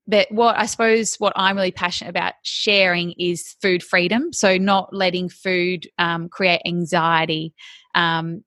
[0.08, 4.32] but what I suppose what I'm really passionate about sharing is food freedom.
[4.32, 7.54] So not letting food um, create anxiety.
[7.94, 8.44] Um,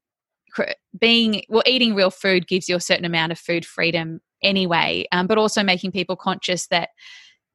[0.99, 5.05] being well, eating real food gives you a certain amount of food freedom anyway.
[5.12, 6.88] Um, but also making people conscious that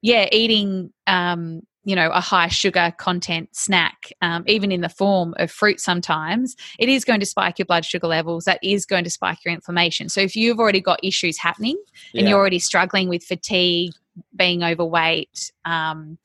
[0.02, 5.34] yeah, eating um, you know a high sugar content snack um, even in the form
[5.38, 9.04] of fruit sometimes it is going to spike your blood sugar levels that is going
[9.04, 11.80] to spike your inflammation so if you've already got issues happening
[12.12, 12.20] yeah.
[12.20, 13.92] and you're already struggling with fatigue
[14.34, 16.18] being overweight um,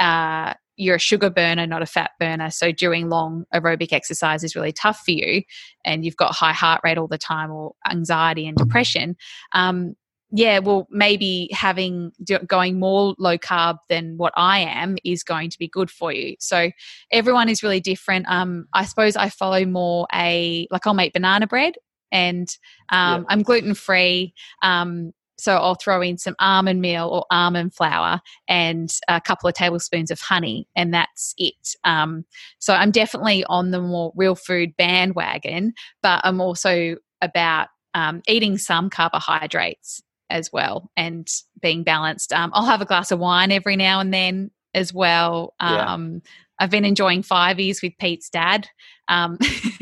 [0.00, 2.50] uh, you're a sugar burner, not a fat burner.
[2.50, 5.42] So doing long aerobic exercise is really tough for you,
[5.84, 9.16] and you've got high heart rate all the time, or anxiety and depression.
[9.52, 9.94] Um,
[10.34, 12.10] yeah, well, maybe having
[12.46, 16.36] going more low carb than what I am is going to be good for you.
[16.40, 16.70] So
[17.10, 18.26] everyone is really different.
[18.28, 21.74] Um, I suppose I follow more a like I'll make banana bread,
[22.10, 22.48] and
[22.88, 23.26] um, yeah.
[23.28, 24.32] I'm gluten free.
[24.62, 29.54] Um, so I'll throw in some almond meal or almond flour and a couple of
[29.54, 31.76] tablespoons of honey, and that's it.
[31.84, 32.24] Um,
[32.58, 38.56] so I'm definitely on the more real food bandwagon, but I'm also about um, eating
[38.56, 40.00] some carbohydrates
[40.32, 41.28] as well and
[41.60, 42.32] being balanced.
[42.32, 45.54] Um, I'll have a glass of wine every now and then as well.
[45.60, 46.30] Um, yeah.
[46.58, 48.68] I've been enjoying fiveys with Pete's dad
[49.08, 49.38] um,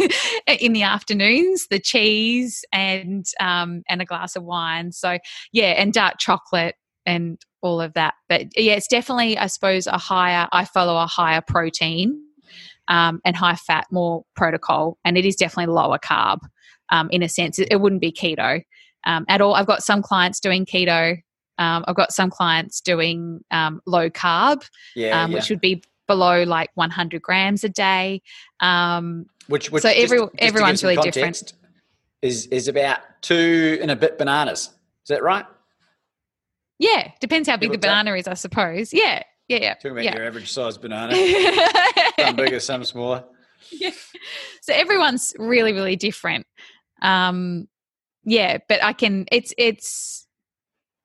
[0.60, 4.92] in the afternoons, the cheese and um, and a glass of wine.
[4.92, 5.18] So
[5.52, 6.74] yeah, and dark chocolate
[7.06, 8.14] and all of that.
[8.28, 10.48] But yeah, it's definitely I suppose a higher.
[10.52, 12.18] I follow a higher protein
[12.88, 16.38] um, and high fat, more protocol, and it is definitely lower carb.
[16.92, 18.62] Um, in a sense, it, it wouldn't be keto
[19.04, 19.54] um, at all.
[19.54, 21.20] I've got some clients doing keto.
[21.58, 25.38] Um, I've got some clients doing um, low carb, yeah, um, yeah.
[25.38, 28.22] which would be below like 100 grams a day.
[28.60, 31.52] Um, which, which so every, just, just everyone's really different.
[32.22, 34.70] Is is about two and a bit bananas.
[35.04, 35.44] Is that right?
[36.78, 38.92] Yeah, depends how big the banana is, I suppose.
[38.92, 39.74] Yeah, yeah, yeah.
[39.74, 40.16] Talking about yeah.
[40.16, 41.14] your average size banana.
[42.20, 43.24] some bigger, some smaller.
[43.70, 43.90] Yeah.
[44.62, 46.46] So everyone's really, really different.
[47.02, 47.68] Um,
[48.24, 49.26] yeah, but I can.
[49.30, 50.26] It's it's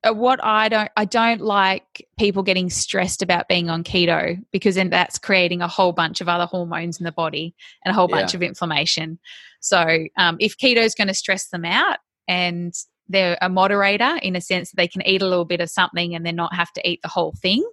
[0.06, 4.76] uh, what I don't I don't like people getting stressed about being on keto because
[4.76, 8.08] then that's creating a whole bunch of other hormones in the body and a whole
[8.08, 8.38] bunch yeah.
[8.38, 9.20] of inflammation.
[9.62, 11.98] So um, if keto is going to stress them out
[12.28, 12.74] and
[13.08, 16.16] they're a moderator in a sense that they can eat a little bit of something
[16.16, 17.64] and then not have to eat the whole thing.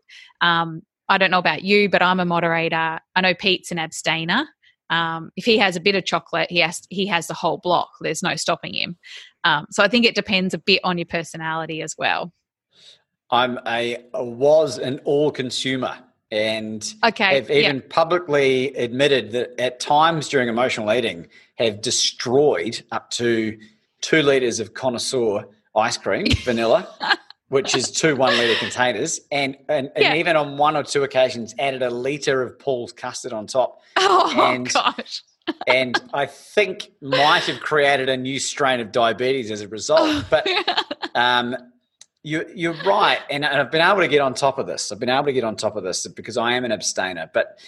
[0.41, 3.01] Um, I don't know about you, but I'm a moderator.
[3.15, 4.47] I know Pete's an abstainer.
[4.91, 7.91] Um, if he has a bit of chocolate, he has he has the whole block.
[8.01, 8.97] There's no stopping him.
[9.45, 12.33] Um, so I think it depends a bit on your personality as well.
[13.31, 15.97] I'm a, was an all consumer
[16.31, 17.91] and okay, have even yep.
[17.91, 23.59] publicly admitted that at times during emotional eating have destroyed up to
[24.01, 26.89] two liters of connoisseur ice cream vanilla
[27.53, 30.09] which is two one liter containers, and and, yeah.
[30.09, 33.83] and, even on one or two occasions added a liter of Paul's custard on top.
[33.99, 35.23] Oh and, gosh!
[35.67, 40.25] and I think might have created a new strain of diabetes as a result.
[40.31, 40.49] But
[41.15, 41.55] um,
[42.23, 44.91] you, you're right, and I've been able to get on top of this.
[44.91, 47.59] I've been able to get on top of this because I am an abstainer, but.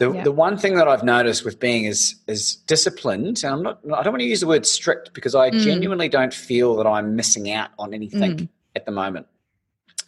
[0.00, 0.22] The, yeah.
[0.22, 4.04] the one thing that I've noticed with being is is disciplined, and I'm not I
[4.04, 5.58] don't want to use the word strict because I mm.
[5.58, 8.36] genuinely don't feel that I'm missing out on anything.
[8.36, 9.26] Mm at the moment.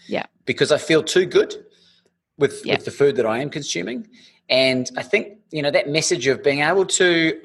[0.07, 0.27] Yeah.
[0.47, 1.55] Because I feel too good
[2.39, 2.75] with, yeah.
[2.77, 4.09] with the food that I am consuming.
[4.49, 7.41] And I think, you know, that message of being able to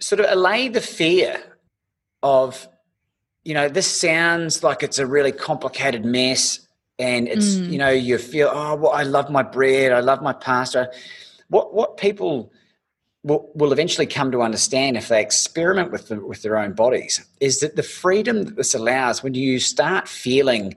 [0.00, 1.42] sort of allay the fear
[2.22, 2.68] of,
[3.44, 6.66] you know, this sounds like it's a really complicated mess.
[6.98, 7.70] And it's, mm.
[7.70, 10.90] you know, you feel, oh, well, I love my bread, I love my pasta.
[11.48, 12.52] What what people
[13.26, 17.26] will, will eventually come to understand if they experiment with the, with their own bodies
[17.40, 20.76] is that the freedom that this allows when you start feeling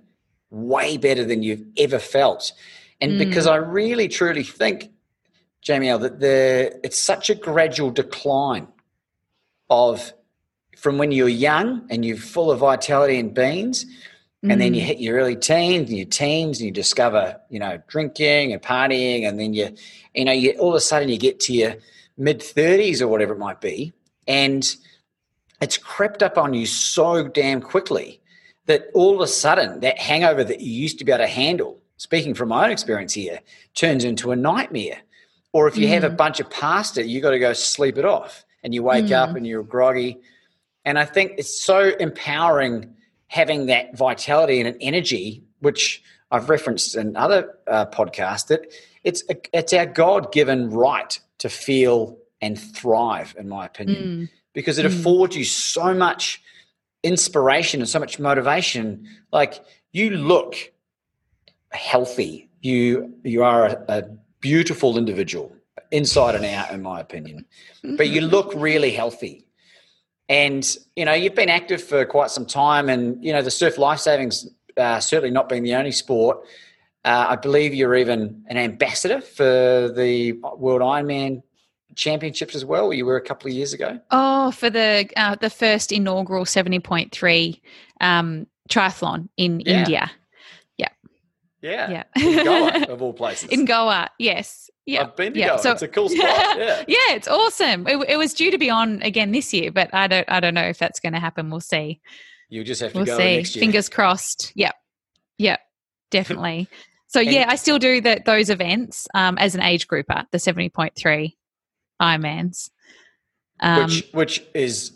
[0.49, 2.51] way better than you've ever felt.
[2.99, 3.19] And mm.
[3.19, 4.89] because I really truly think,
[5.61, 8.67] Jamie that the it's such a gradual decline
[9.69, 10.13] of
[10.77, 13.85] from when you're young and you're full of vitality and beans,
[14.41, 14.57] and mm.
[14.57, 14.85] then you mm.
[14.85, 19.27] hit your early teens and your teens and you discover, you know, drinking and partying,
[19.27, 19.75] and then you,
[20.15, 21.75] you know, you all of a sudden you get to your
[22.19, 23.93] mid 30s or whatever it might be,
[24.27, 24.75] and
[25.61, 28.21] it's crept up on you so damn quickly
[28.67, 31.81] that all of a sudden that hangover that you used to be able to handle,
[31.97, 33.39] speaking from my own experience here,
[33.73, 34.99] turns into a nightmare.
[35.53, 35.93] Or if you mm.
[35.93, 36.17] have a mm.
[36.17, 39.13] bunch of pasta, you got to go sleep it off and you wake mm.
[39.13, 40.19] up and you're groggy.
[40.85, 42.93] And I think it's so empowering
[43.27, 48.71] having that vitality and an energy, which I've referenced in other uh, podcasts, that
[49.03, 54.29] it's, a, it's our God given right to feel and thrive, in my opinion, mm.
[54.53, 54.97] because it mm.
[54.97, 56.41] affords you so much
[57.03, 59.07] inspiration and so much motivation.
[59.31, 60.55] Like you look
[61.71, 62.49] healthy.
[62.61, 64.03] You you are a, a
[64.41, 65.55] beautiful individual,
[65.91, 67.45] inside and out, in my opinion.
[67.83, 69.45] But you look really healthy.
[70.27, 73.77] And you know you've been active for quite some time, and you know the surf
[73.77, 74.47] life savings
[74.77, 76.39] uh, certainly not being the only sport.
[77.05, 81.43] Uh, I believe you're even an ambassador for the World Ironman
[81.95, 82.93] championships as well?
[82.93, 83.99] You were a couple of years ago.
[84.11, 87.61] Oh, for the uh, the first inaugural seventy point three
[88.01, 89.79] um, triathlon in yeah.
[89.79, 90.11] India.
[90.77, 90.87] Yeah.
[91.61, 91.89] Yeah.
[91.89, 92.03] Yeah.
[92.15, 93.49] In Goa, of all places.
[93.49, 94.69] In Goa, yes.
[94.85, 95.01] Yeah.
[95.01, 95.47] I've been to yeah.
[95.49, 95.59] Goa.
[95.59, 96.19] So, it's a cool spot.
[96.57, 96.83] Yeah.
[96.87, 97.87] yeah, it's awesome.
[97.87, 100.53] It, it, was due to be on again this year, but I don't I don't
[100.53, 101.49] know if that's going to happen.
[101.49, 102.01] We'll see.
[102.49, 103.37] You just have to we'll go see.
[103.37, 103.61] next year.
[103.61, 104.51] Fingers crossed.
[104.55, 104.75] Yep.
[105.37, 105.59] Yep.
[106.11, 106.67] Definitely.
[107.09, 110.69] So yeah, I still do that those events um, as an age grouper, the seventy
[110.69, 111.35] point three.
[112.01, 112.69] Ironmans.
[113.59, 114.93] Um, which which is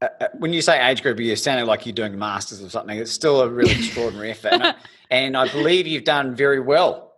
[0.00, 2.98] uh, uh, when you say age group, you're sounding like you're doing masters or something.
[2.98, 4.74] It's still a really extraordinary effort, and I,
[5.10, 7.14] and I, believe you've done very well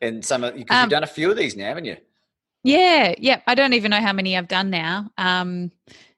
[0.00, 1.98] in some of because um, you've done a few of these now, haven't you?
[2.64, 3.40] Yeah, yeah.
[3.46, 5.10] I don't even know how many I've done now.
[5.18, 5.70] Um,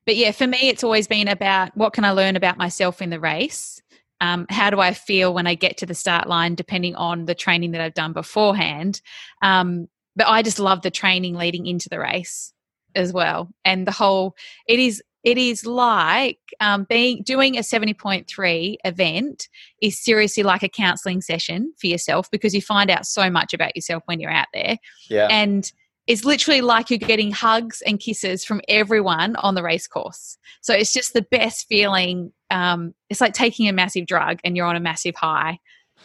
[0.07, 3.11] but yeah, for me, it's always been about what can I learn about myself in
[3.11, 3.82] the race.
[4.22, 7.35] Um, how do I feel when I get to the start line, depending on the
[7.35, 9.02] training that I've done beforehand.
[9.42, 12.54] Um, but I just love the training leading into the race
[12.94, 13.50] as well.
[13.64, 14.37] And the whole,
[14.68, 19.48] it is, it is like um, being doing a 70.3 event
[19.80, 23.74] is seriously like a counseling session for yourself because you find out so much about
[23.74, 24.78] yourself when you're out there.
[25.08, 25.26] Yeah.
[25.30, 25.70] And
[26.07, 30.37] it's literally like you're getting hugs and kisses from everyone on the race course.
[30.61, 32.33] So it's just the best feeling.
[32.51, 35.61] Um, it's like taking a massive drug and you're on a massive high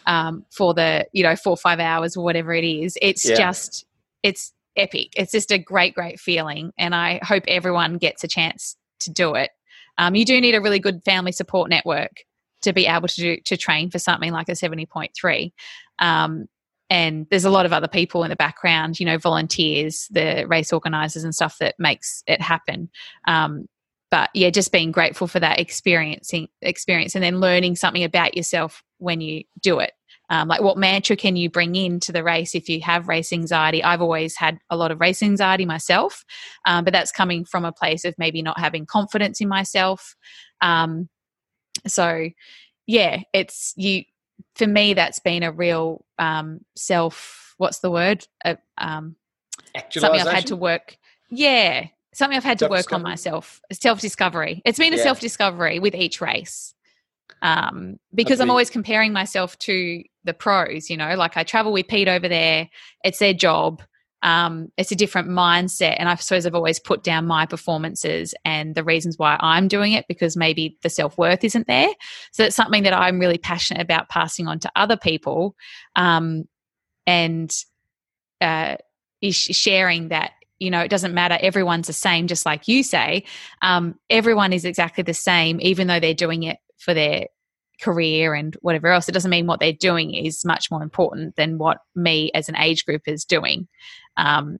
[0.06, 2.96] um, for the, you know, four or five hours or whatever it is.
[3.02, 3.36] It's yeah.
[3.36, 3.86] just,
[4.22, 5.14] it's epic.
[5.16, 6.72] It's just a great, great feeling.
[6.78, 9.50] And I hope everyone gets a chance to do it.
[9.98, 12.24] Um, you do need a really good family support network
[12.62, 15.52] to be able to do, to train for something like a 70.3.
[15.98, 16.46] Um,
[16.90, 20.72] and there's a lot of other people in the background, you know, volunteers, the race
[20.72, 22.88] organizers and stuff that makes it happen.
[23.26, 23.66] Um,
[24.10, 28.82] but yeah, just being grateful for that experiencing experience and then learning something about yourself
[28.98, 29.92] when you do it.
[30.30, 33.82] Um, like what mantra can you bring into the race if you have race anxiety?
[33.82, 36.24] I've always had a lot of race anxiety myself
[36.66, 40.16] um, but that's coming from a place of maybe not having confidence in myself.
[40.60, 41.08] Um,
[41.86, 42.28] so
[42.86, 44.02] yeah it's you
[44.54, 49.16] for me that's been a real um, self what's the word uh, um,
[49.90, 50.96] something i've had to work
[51.30, 55.02] yeah something i've had to work on myself self-discovery it's been a yeah.
[55.02, 56.74] self-discovery with each race
[57.42, 60.90] um, because I'm always comparing myself to the pros.
[60.90, 62.68] You know, like I travel with Pete over there;
[63.04, 63.82] it's their job.
[64.22, 68.74] Um, it's a different mindset, and I suppose I've always put down my performances and
[68.74, 71.88] the reasons why I'm doing it because maybe the self worth isn't there.
[72.32, 75.54] So it's something that I'm really passionate about passing on to other people,
[75.96, 76.44] um,
[77.06, 77.50] and
[78.40, 78.76] uh,
[79.20, 81.38] is sharing that you know it doesn't matter.
[81.40, 83.24] Everyone's the same just like you say.
[83.62, 87.26] Um, everyone is exactly the same even though they're doing it for their
[87.80, 89.08] career and whatever else.
[89.08, 92.56] It doesn't mean what they're doing is much more important than what me as an
[92.56, 93.68] age group is doing.
[94.16, 94.58] Um,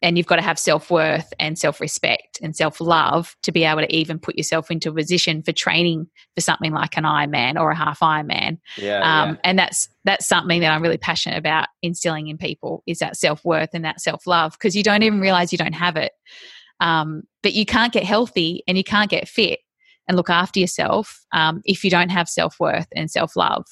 [0.00, 3.64] and you've got to have self worth and self respect and self love to be
[3.64, 7.60] able to even put yourself into a position for training for something like an Ironman
[7.60, 8.58] or a half Ironman.
[8.76, 9.36] Yeah, um, yeah.
[9.44, 13.44] And that's that's something that I'm really passionate about instilling in people is that self
[13.44, 16.12] worth and that self love because you don't even realize you don't have it.
[16.80, 19.60] Um, but you can't get healthy and you can't get fit
[20.08, 23.64] and look after yourself um, if you don't have self worth and self love.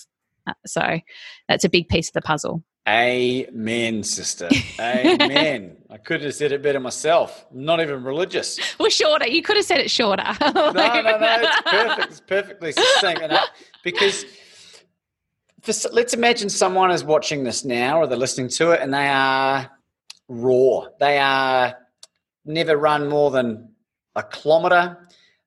[0.46, 1.00] Uh, so
[1.48, 2.62] that's a big piece of the puzzle.
[2.88, 4.48] Amen, sister.
[4.78, 5.76] Amen.
[5.90, 7.44] I could have said it better myself.
[7.50, 8.60] I'm not even religious.
[8.78, 9.26] Well, shorter.
[9.26, 10.22] You could have said it shorter.
[10.40, 11.36] no, no, no.
[11.40, 12.10] It's perfect.
[12.10, 13.22] It's perfectly succinct.
[13.22, 13.42] And I,
[13.82, 14.24] because
[15.62, 19.08] for, let's imagine someone is watching this now or they're listening to it and they
[19.08, 19.68] are
[20.28, 20.86] raw.
[21.00, 21.74] They are
[22.44, 23.70] never run more than
[24.14, 25.05] a kilometer.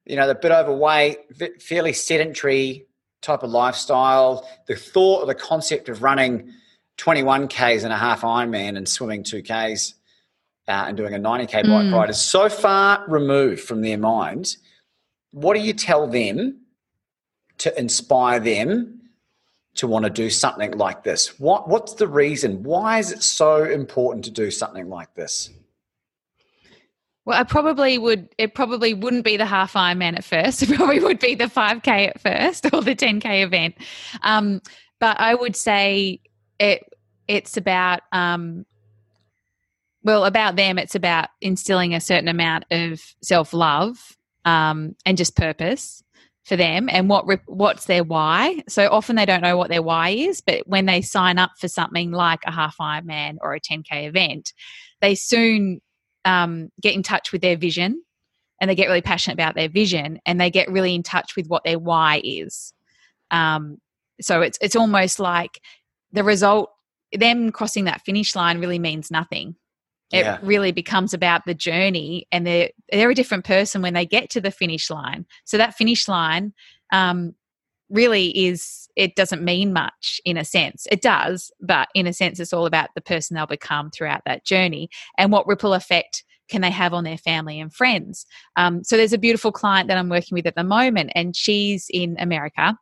[0.09, 2.87] You know, they're a bit overweight, fairly sedentary
[3.21, 4.49] type of lifestyle.
[4.65, 6.51] The thought or the concept of running
[6.97, 9.93] 21 Ks and a half Ironman and swimming 2Ks
[10.67, 11.93] uh, and doing a 90K bike mm.
[11.93, 14.57] ride is so far removed from their mind.
[15.29, 16.61] What do you tell them
[17.59, 19.01] to inspire them
[19.75, 21.39] to want to do something like this?
[21.39, 22.63] What, what's the reason?
[22.63, 25.51] Why is it so important to do something like this?
[27.29, 28.27] Well, I probably would.
[28.39, 30.63] It probably wouldn't be the half Ironman at first.
[30.69, 33.75] It probably would be the 5K at first or the 10K event.
[34.23, 34.61] Um,
[34.99, 36.21] but I would say
[36.57, 36.83] it
[37.27, 38.65] it's about um,
[40.03, 46.03] well about them it's about instilling a certain amount of self-love um, and just purpose
[46.45, 50.09] for them and what what's their why so often they don't know what their why
[50.09, 54.07] is but when they sign up for something like a half ironman or a 10k
[54.07, 54.51] event
[54.99, 55.79] they soon
[56.29, 58.03] um, get in touch with their vision
[58.61, 61.47] and they get really passionate about their vision and they get really in touch with
[61.47, 62.71] what their why is.
[63.31, 63.77] Um,
[64.21, 65.59] so it's it's almost like
[66.11, 66.69] the result
[67.11, 69.55] them crossing that finish line really means nothing.
[70.11, 70.37] It yeah.
[70.43, 74.41] really becomes about the journey and they're they're a different person when they get to
[74.41, 75.25] the finish line.
[75.45, 76.53] So that finish line
[76.91, 77.33] um,
[77.89, 80.87] really is it doesn't mean much in a sense.
[80.91, 84.45] It does but in a sense it's all about the person they'll become throughout that
[84.45, 88.25] journey and what ripple effect can they have on their family and friends.
[88.55, 91.87] Um, so there's a beautiful client that i'm working with at the moment and she's
[91.91, 92.77] in america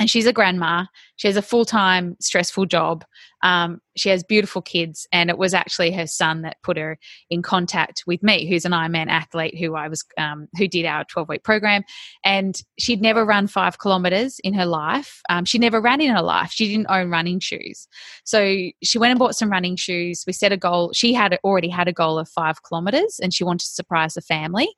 [0.00, 0.86] and she's a grandma.
[1.16, 3.04] She has a full time, stressful job.
[3.44, 6.98] Um, she has beautiful kids, and it was actually her son that put her
[7.30, 11.04] in contact with me, who's an Ironman athlete who I was, um, who did our
[11.04, 11.84] twelve week program.
[12.24, 15.20] And she'd never run five kilometers in her life.
[15.28, 16.50] Um, she never ran in her life.
[16.52, 17.86] She didn't own running shoes,
[18.24, 20.24] so she went and bought some running shoes.
[20.26, 20.92] We set a goal.
[20.94, 24.22] She had already had a goal of five kilometers, and she wanted to surprise the
[24.22, 24.68] family.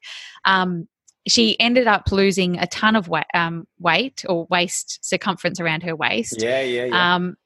[1.26, 5.96] She ended up losing a ton of weight, um, weight or waist circumference around her
[5.96, 6.40] waist.
[6.40, 7.14] Yeah, yeah, yeah.
[7.14, 7.36] Um,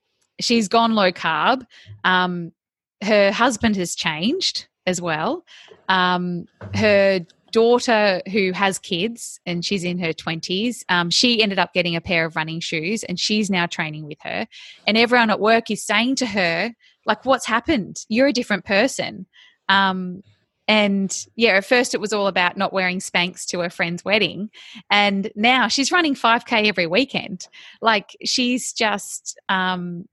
[0.40, 1.64] she's gone low carb.
[2.04, 2.52] Um,
[3.02, 5.44] her husband has changed as well.
[5.88, 7.20] Um, her
[7.52, 12.00] daughter, who has kids and she's in her 20s, um, she ended up getting a
[12.00, 14.46] pair of running shoes and she's now training with her.
[14.86, 16.72] And everyone at work is saying to her,
[17.06, 18.04] like, what's happened?
[18.08, 19.26] You're a different person.
[19.68, 20.22] Um,
[20.70, 24.50] and yeah, at first it was all about not wearing Spanx to her friend's wedding.
[24.88, 27.48] And now she's running 5K every weekend.
[27.80, 30.08] Like she's just, um,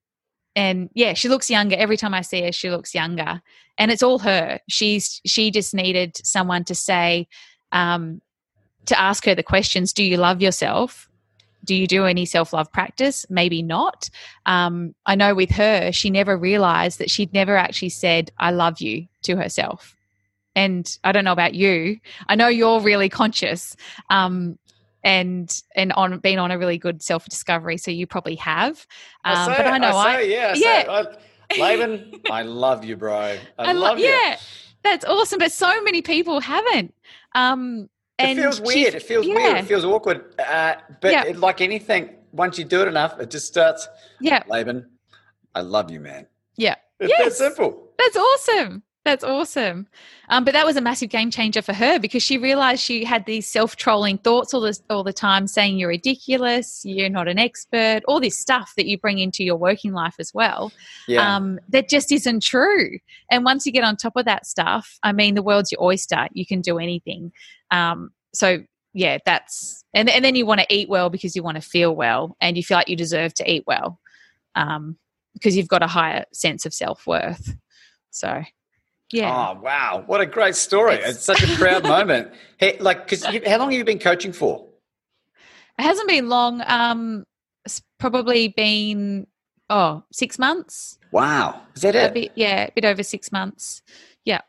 [0.56, 1.76] and yeah, she looks younger.
[1.76, 3.40] Every time I see her, she looks younger.
[3.78, 4.60] And it's all her.
[4.68, 7.28] She's, she just needed someone to say,
[7.72, 8.20] um,
[8.88, 11.08] to ask her the questions Do you love yourself?
[11.66, 13.26] do you do any self love practice?
[13.30, 14.10] Maybe not.
[14.46, 18.80] Um, I know with her, she never realized that she'd never actually said, I love
[18.80, 19.97] you to herself
[20.58, 22.00] and I don't know about you.
[22.28, 23.76] I know you're really conscious,
[24.10, 24.58] um,
[25.04, 27.78] and and on being on a really good self discovery.
[27.78, 28.88] So you probably have.
[29.24, 31.04] Um, I say, but I know I, say, I yeah, yeah.
[31.52, 33.16] I, Laban, I love you, bro.
[33.16, 34.06] I, I love you.
[34.06, 34.40] Yeah,
[34.84, 35.38] that's awesome.
[35.38, 36.92] But so many people haven't.
[37.36, 37.88] Um,
[38.18, 38.96] and it feels weird.
[38.96, 39.36] It feels yeah.
[39.36, 39.58] weird.
[39.58, 40.34] It feels awkward.
[40.40, 41.26] Uh, but yeah.
[41.26, 43.88] it, like anything, once you do it enough, it just starts.
[44.20, 44.90] Yeah, Laban,
[45.54, 46.26] I love you, man.
[46.56, 47.26] Yeah, it's yes.
[47.26, 47.92] that simple.
[48.00, 48.82] That's awesome.
[49.08, 49.88] That's awesome.
[50.28, 53.26] Um, but that was a massive game changer for her because she realized she had
[53.26, 57.40] these self trolling thoughts all the, all the time saying you're ridiculous, you're not an
[57.40, 60.74] expert, all this stuff that you bring into your working life as well.
[61.08, 61.38] Yeah.
[61.38, 63.00] Um, that just isn't true.
[63.32, 66.28] And once you get on top of that stuff, I mean, the world's your oyster.
[66.34, 67.32] You can do anything.
[67.72, 68.62] Um, so,
[68.94, 71.96] yeah, that's, and, and then you want to eat well because you want to feel
[71.96, 74.02] well and you feel like you deserve to eat well
[74.56, 74.98] um,
[75.34, 77.56] because you've got a higher sense of self worth.
[78.10, 78.44] So,
[79.12, 79.54] yeah.
[79.56, 80.04] Oh wow!
[80.06, 80.96] What a great story!
[80.96, 82.32] It's, it's such a proud moment.
[82.58, 84.66] Hey, like, because how long have you been coaching for?
[85.80, 86.62] It hasn't been long.
[86.66, 87.26] Um,
[87.66, 89.28] it's probably been
[89.70, 90.98] oh six months.
[91.12, 92.12] Wow, is that it?
[92.12, 93.82] A bit, yeah, a bit over six months.
[94.26, 94.42] Yeah.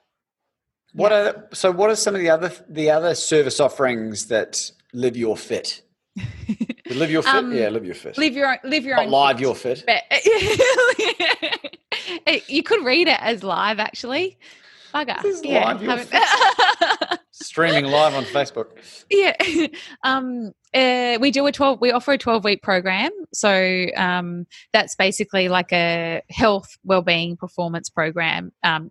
[0.92, 1.18] What yeah.
[1.18, 1.70] are so?
[1.70, 5.82] What are some of the other the other service offerings that live your fit?
[6.90, 8.18] live your fit, um, yeah, live your fit.
[8.18, 9.10] Live your live your Not own.
[9.12, 9.84] Live fit.
[9.86, 10.14] your
[10.96, 11.60] fit.
[12.46, 14.38] you could read it as live, actually.
[14.94, 15.44] Bugger.
[15.44, 18.68] yeah, live Streaming live on Facebook.
[19.10, 19.36] Yeah.
[20.02, 24.94] Um, uh, we do a 12 we offer a 12 week program so um, that's
[24.94, 28.90] basically like a health well-being performance program um,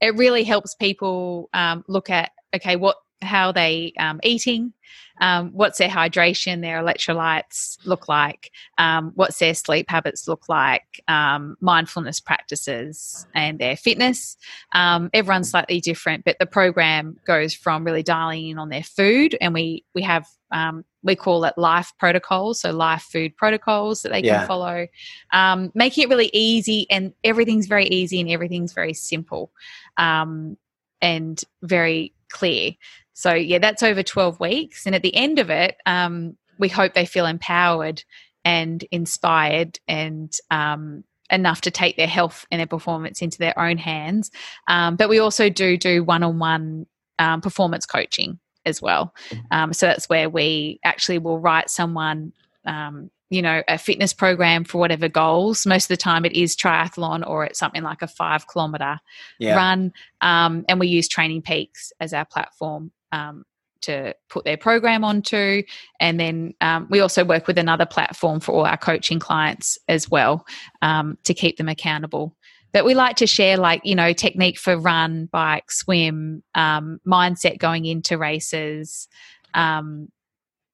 [0.00, 4.72] it really helps people um, look at okay what how they um, eating
[5.20, 8.50] um, what's their hydration their electrolytes look like?
[8.78, 11.02] Um, what's their sleep habits look like?
[11.08, 14.36] Um, mindfulness practices and their fitness.
[14.74, 19.36] Um, everyone's slightly different but the program goes from really dialing in on their food
[19.40, 24.12] and we we have um, we call it life protocols so life food protocols that
[24.12, 24.38] they yeah.
[24.38, 24.86] can follow.
[25.32, 29.50] Um, making it really easy and everything's very easy and everything's very simple.
[29.96, 30.56] Um,
[31.00, 32.72] and very clear
[33.12, 36.94] so yeah that's over 12 weeks and at the end of it um, we hope
[36.94, 38.02] they feel empowered
[38.44, 43.76] and inspired and um, enough to take their health and their performance into their own
[43.76, 44.30] hands
[44.68, 46.86] um, but we also do do one-on-one
[47.18, 49.14] um, performance coaching as well.
[49.30, 49.46] Mm-hmm.
[49.50, 52.32] Um, so that's where we actually will write someone,
[52.64, 55.66] um, you know, a fitness program for whatever goals.
[55.66, 58.98] Most of the time it is triathlon or it's something like a five kilometer
[59.38, 59.56] yeah.
[59.56, 59.92] run.
[60.20, 62.92] Um, and we use Training Peaks as our platform.
[63.12, 63.44] Um,
[63.80, 65.62] to put their program onto.
[66.00, 70.10] And then um, we also work with another platform for all our coaching clients as
[70.10, 70.44] well
[70.82, 72.36] um, to keep them accountable
[72.72, 77.58] but we like to share like you know technique for run bike swim um, mindset
[77.58, 79.08] going into races
[79.54, 80.08] um,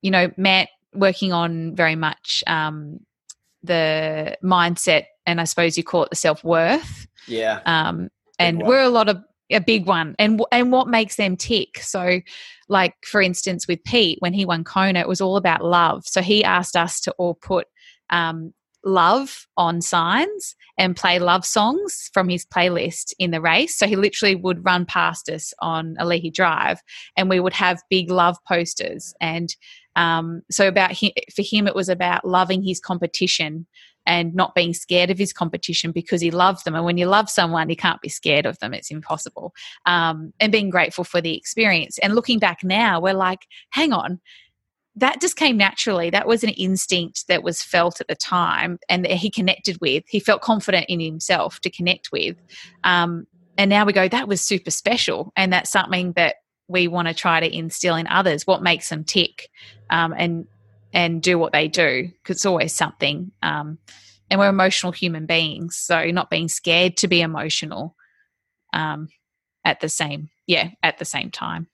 [0.02, 3.00] you know matt working on very much um,
[3.62, 7.06] the mindset and i suppose you call it the self-worth.
[7.26, 7.60] Yeah.
[7.64, 10.14] Um, and we're a lot of a big one.
[10.18, 11.78] And and what makes them tick?
[11.78, 12.20] So
[12.68, 16.04] like for instance with pete when he won kona it was all about love.
[16.06, 17.66] So he asked us to all put
[18.10, 18.52] um,
[18.84, 23.78] love on signs and play love songs from his playlist in the race.
[23.78, 26.80] So he literally would run past us on Ali'i Drive
[27.16, 29.14] and we would have big love posters.
[29.20, 29.54] And
[29.96, 33.66] um, so about him, for him, it was about loving his competition
[34.06, 36.74] and not being scared of his competition because he loved them.
[36.74, 38.74] And when you love someone, you can't be scared of them.
[38.74, 39.54] It's impossible.
[39.86, 41.98] Um, and being grateful for the experience.
[41.98, 44.20] And looking back now, we're like, hang on,
[44.96, 46.10] that just came naturally.
[46.10, 50.04] That was an instinct that was felt at the time and that he connected with.
[50.08, 52.36] He felt confident in himself to connect with.
[52.84, 53.26] Um,
[53.56, 55.32] and now we go, that was super special.
[55.36, 56.36] And that's something that
[56.68, 59.50] we want to try to instill in others what makes them tick
[59.90, 60.46] um, and
[60.92, 63.78] and do what they do because it's always something um,
[64.30, 67.96] and we're emotional human beings so not being scared to be emotional
[68.72, 69.08] um,
[69.64, 71.68] at the same yeah at the same time.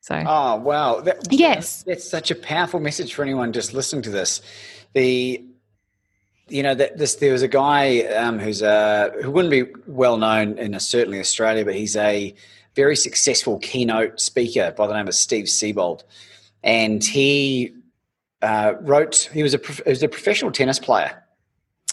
[0.00, 4.10] So, oh wow, that, yes, that's such a powerful message for anyone just listening to
[4.10, 4.40] this.
[4.92, 5.44] The
[6.48, 10.16] you know that this there was a guy um, who's a who wouldn't be well
[10.16, 12.32] known in a, certainly Australia, but he's a
[12.76, 16.04] very successful keynote speaker by the name of Steve Siebold,
[16.62, 17.74] and he
[18.42, 19.28] uh, wrote.
[19.32, 21.24] He was a he was a professional tennis player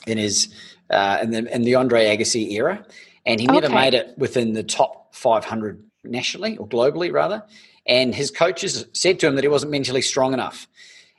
[0.06, 0.54] in his
[0.90, 2.86] uh, in the in the Andre Agassi era,
[3.26, 3.74] and he never okay.
[3.74, 7.44] made it within the top 500 nationally or globally rather
[7.86, 10.68] and his coaches said to him that he wasn't mentally strong enough.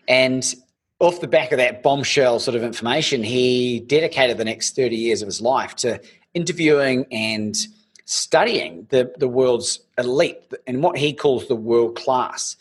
[0.09, 0.55] And
[1.01, 5.23] off the back of that bombshell sort of information, he dedicated the next 30 years
[5.23, 6.01] of his life to
[6.33, 7.57] interviewing and
[8.05, 12.57] studying the, the world's elite and what he calls the world class.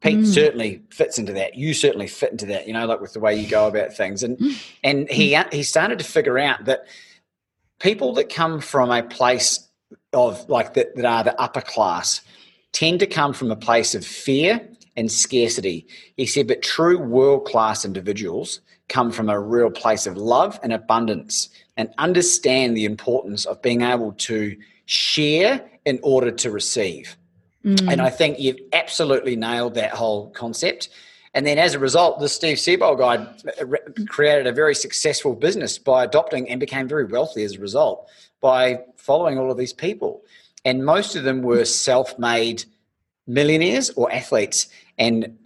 [0.00, 0.26] Pete mm.
[0.26, 1.56] certainly fits into that.
[1.56, 4.22] You certainly fit into that, you know, like with the way you go about things.
[4.22, 4.72] And mm.
[4.84, 6.86] and he he started to figure out that
[7.78, 9.68] people that come from a place
[10.12, 12.20] of like that, that are the upper class
[12.72, 14.66] tend to come from a place of fear
[14.96, 15.86] and scarcity.
[16.16, 20.72] He said, but true world class individuals come from a real place of love and
[20.72, 24.56] abundance and understand the importance of being able to
[24.90, 27.16] share in order to receive.
[27.64, 27.92] Mm.
[27.92, 30.88] And I think you've absolutely nailed that whole concept.
[31.34, 33.26] And then as a result, the Steve Siebold guy
[34.08, 38.08] created a very successful business by adopting and became very wealthy as a result
[38.40, 40.22] by following all of these people
[40.64, 42.64] and most of them were self-made
[43.26, 44.68] millionaires or athletes
[44.98, 45.36] and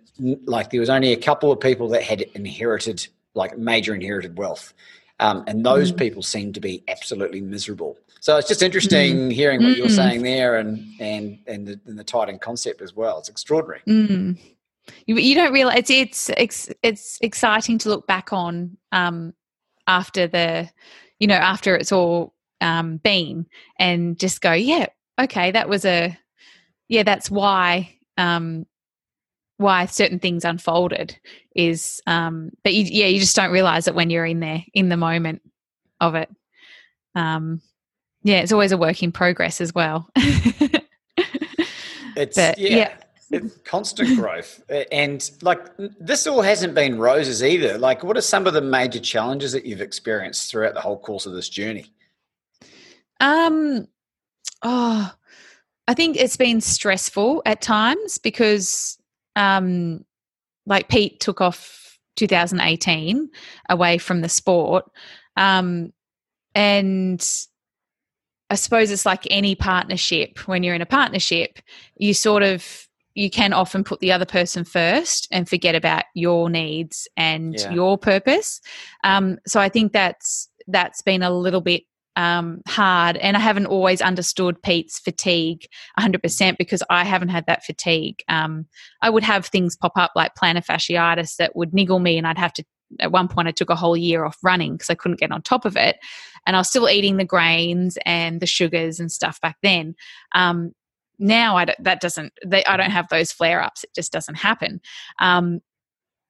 [0.46, 4.72] like there was only a couple of people that had inherited like major inherited wealth
[5.20, 5.98] um, and those mm.
[5.98, 9.32] people seemed to be absolutely miserable so it's just interesting mm.
[9.32, 9.76] hearing what mm.
[9.76, 13.80] you're saying there and and and the, and the titan concept as well it's extraordinary
[13.86, 14.38] mm.
[15.06, 19.34] you, you don't realize it's, it's it's it's exciting to look back on um,
[19.86, 20.68] after the
[21.18, 23.46] you know after it's all um, been
[23.78, 24.86] and just go yeah
[25.20, 26.16] okay, that was a
[26.88, 28.66] yeah, that's why um,
[29.56, 31.18] why certain things unfolded
[31.54, 34.88] is um but you, yeah you just don't realize it when you're in there in
[34.88, 35.40] the moment
[36.00, 36.28] of it
[37.14, 37.62] um
[38.24, 40.08] yeah it's always a work in progress as well
[42.16, 42.94] it's but, yeah, yeah.
[43.30, 44.62] It's constant growth
[44.92, 49.00] and like this all hasn't been roses either like what are some of the major
[49.00, 51.90] challenges that you've experienced throughout the whole course of this journey
[53.20, 53.88] um
[54.62, 55.12] oh
[55.88, 58.98] i think it's been stressful at times because
[59.36, 60.04] um,
[60.66, 63.28] like Pete took off 2018
[63.68, 64.84] away from the sport.
[65.36, 65.92] Um,
[66.54, 67.20] and
[68.50, 70.38] I suppose it's like any partnership.
[70.46, 71.58] When you're in a partnership,
[71.96, 76.50] you sort of you can often put the other person first and forget about your
[76.50, 77.72] needs and yeah.
[77.72, 78.60] your purpose.
[79.04, 81.84] Um, so I think that's that's been a little bit
[82.16, 83.16] um, hard.
[83.16, 85.66] And I haven't always understood Pete's fatigue
[85.98, 88.22] 100% because I haven't had that fatigue.
[88.28, 88.66] Um,
[89.02, 92.38] I would have things pop up like plantar fasciitis that would niggle me, and I'd
[92.38, 92.64] have to.
[93.00, 95.42] At one point, I took a whole year off running because I couldn't get on
[95.42, 95.96] top of it,
[96.46, 99.94] and I was still eating the grains and the sugars and stuff back then.
[100.34, 100.72] Um,
[101.18, 102.32] now I that doesn't.
[102.44, 103.84] They, I don't have those flare ups.
[103.84, 104.80] It just doesn't happen.
[105.20, 105.60] Um,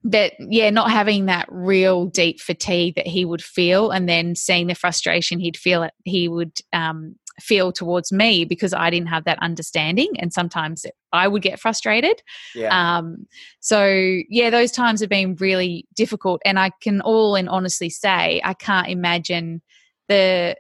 [0.03, 4.67] but yeah, not having that real deep fatigue that he would feel, and then seeing
[4.67, 9.39] the frustration he'd feel, it—he would um, feel towards me because I didn't have that
[9.41, 12.23] understanding, and sometimes I would get frustrated.
[12.55, 12.99] Yeah.
[12.99, 13.27] Um,
[13.61, 18.41] so yeah, those times have been really difficult, and I can all and honestly say
[18.45, 19.63] I can't imagine
[20.09, 20.57] the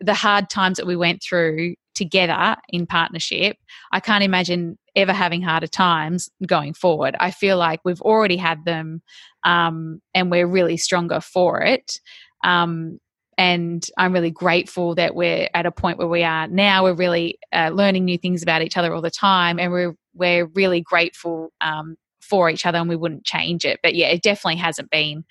[0.00, 3.56] the hard times that we went through together in partnership.
[3.92, 7.14] I can't imagine ever having harder times going forward.
[7.20, 9.02] I feel like we've already had them
[9.44, 12.00] um, and we're really stronger for it.
[12.42, 12.98] Um,
[13.40, 16.84] and I'm really grateful that we're at a point where we are now.
[16.84, 20.44] We're really uh, learning new things about each other all the time, and we're we're
[20.44, 23.80] really grateful um, for each other, and we wouldn't change it.
[23.82, 25.24] But yeah, it definitely hasn't been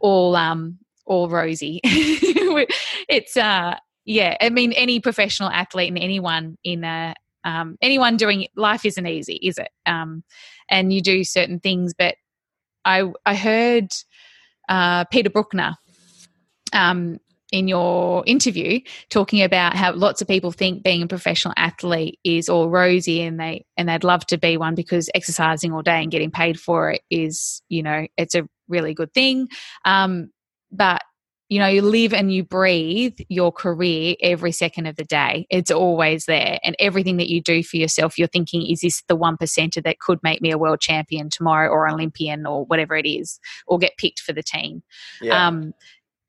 [0.00, 1.78] all um, all rosy.
[1.84, 4.36] it's uh, yeah.
[4.40, 9.36] I mean, any professional athlete and anyone in a um, anyone doing life isn't easy,
[9.36, 9.70] is it?
[9.86, 10.24] Um,
[10.68, 12.16] and you do certain things, but
[12.84, 13.92] I I heard
[14.68, 15.76] uh, Peter Brukner
[16.72, 17.20] um,
[17.54, 18.80] in your interview
[19.10, 23.38] talking about how lots of people think being a professional athlete is all rosy and
[23.38, 26.90] they and they'd love to be one because exercising all day and getting paid for
[26.90, 29.46] it is you know it's a really good thing
[29.84, 30.30] um,
[30.72, 31.00] but
[31.50, 35.46] you know, you live and you breathe your career every second of the day.
[35.50, 36.58] It's always there.
[36.64, 40.00] And everything that you do for yourself, you're thinking, is this the one percenter that
[40.00, 43.98] could make me a world champion tomorrow or Olympian or whatever it is, or get
[43.98, 44.82] picked for the team?
[45.20, 45.46] Yeah.
[45.46, 45.74] Um,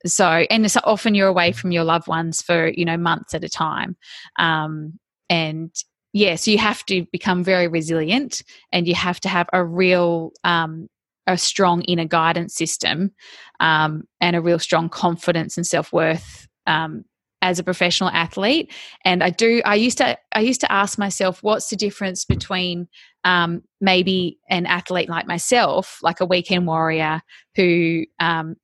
[0.07, 3.43] so, and so often you're away from your loved ones for, you know, months at
[3.43, 3.95] a time.
[4.37, 4.99] Um,
[5.29, 5.73] and
[6.13, 10.31] yeah, so you have to become very resilient and you have to have a real
[10.43, 10.87] um,
[11.27, 13.11] a strong inner guidance system
[13.59, 17.03] um, and a real strong confidence and self worth um,
[17.41, 18.71] as a professional athlete.
[19.03, 19.61] And I do.
[19.65, 20.17] I used to.
[20.33, 22.87] I used to ask myself, what's the difference between
[23.23, 27.21] um, maybe an athlete like myself, like a weekend warrior
[27.55, 28.55] who um,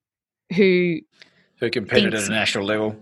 [0.55, 0.99] who
[1.61, 2.97] who competed at a national level.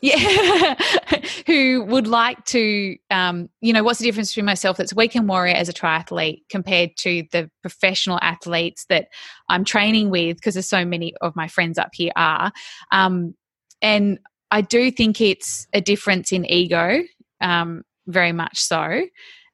[0.00, 0.76] Yeah,
[1.46, 5.28] who would like to, um, you know, what's the difference between myself that's a weekend
[5.28, 9.08] warrior as a triathlete compared to the professional athletes that
[9.50, 12.50] I'm training with, because there's so many of my friends up here are.
[12.92, 13.34] Um,
[13.82, 14.18] and
[14.50, 17.02] I do think it's a difference in ego,
[17.42, 19.02] um, very much so,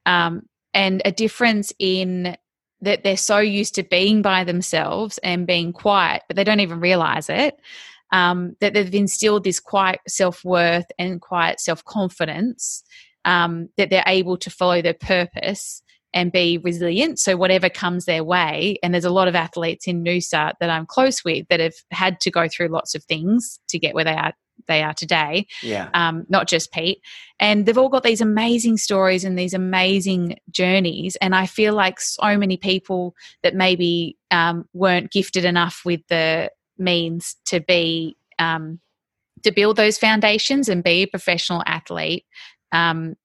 [0.05, 2.37] um, and a difference in
[2.81, 6.79] that they're so used to being by themselves and being quiet, but they don't even
[6.79, 7.59] realize it
[8.11, 12.83] um, that they've instilled this quiet self worth and quiet self confidence
[13.25, 15.81] um, that they're able to follow their purpose
[16.13, 17.19] and be resilient.
[17.19, 20.85] So whatever comes their way, and there's a lot of athletes in Noosa that I'm
[20.85, 24.15] close with that have had to go through lots of things to get where they
[24.15, 24.33] are
[24.67, 25.47] they are today.
[25.61, 25.89] Yeah.
[25.93, 26.99] Um, not just Pete.
[27.39, 31.15] And they've all got these amazing stories and these amazing journeys.
[31.17, 36.49] And I feel like so many people that maybe um, weren't gifted enough with the
[36.79, 38.79] means to be um,
[39.43, 42.25] to build those foundations and be a professional athlete
[42.71, 43.15] um,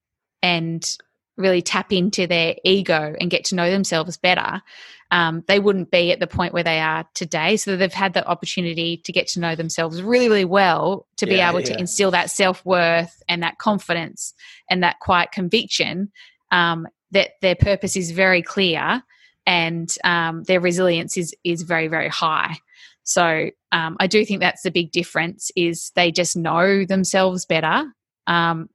[0.42, 0.96] and
[1.36, 4.62] really tap into their ego and get to know themselves better
[5.10, 8.26] um, they wouldn't be at the point where they are today so they've had the
[8.26, 11.66] opportunity to get to know themselves really really well to be yeah, able yeah.
[11.66, 14.34] to instill that self-worth and that confidence
[14.70, 16.10] and that quiet conviction
[16.50, 19.02] um, that their purpose is very clear
[19.46, 22.56] and um, their resilience is is very very high
[23.04, 27.84] so um, I do think that's the big difference is they just know themselves better,
[28.26, 28.68] um,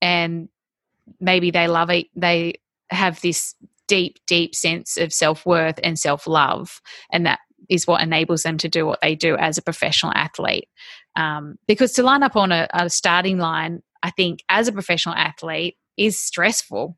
[0.00, 0.48] and
[1.20, 2.06] maybe they love it.
[2.14, 2.54] They
[2.90, 3.54] have this
[3.88, 6.80] deep, deep sense of self worth and self love.
[7.10, 10.68] And that is what enables them to do what they do as a professional athlete.
[11.16, 15.14] Um, because to line up on a, a starting line, I think as a professional
[15.14, 16.96] athlete is stressful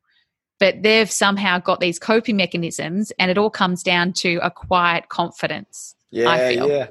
[0.60, 5.08] but they've somehow got these coping mechanisms and it all comes down to a quiet
[5.08, 6.86] confidence yeah yeah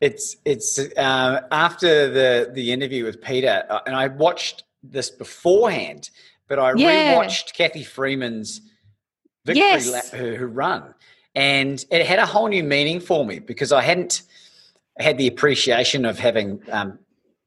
[0.00, 6.10] it's it's uh, after the the interview with peter uh, and i watched this beforehand
[6.48, 7.14] but i yeah.
[7.14, 8.60] rewatched Cathy freeman's
[9.44, 9.90] victory yes.
[9.90, 10.94] lap her, her run
[11.34, 14.22] and it had a whole new meaning for me because i hadn't
[14.98, 16.98] had the appreciation of having um,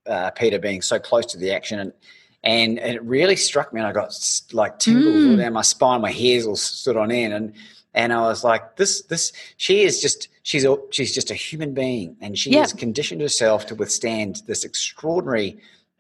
[0.08, 1.94] uh, peter being so close to the action and
[2.42, 4.14] and, it really struck me and i got
[4.54, 5.32] like tingles mm.
[5.32, 7.54] all down my spine my hairs all stood on end and
[8.00, 11.74] and i was like this this she is just she's a, she's just a human
[11.74, 12.62] being and she yep.
[12.62, 15.58] has conditioned herself to withstand this extraordinary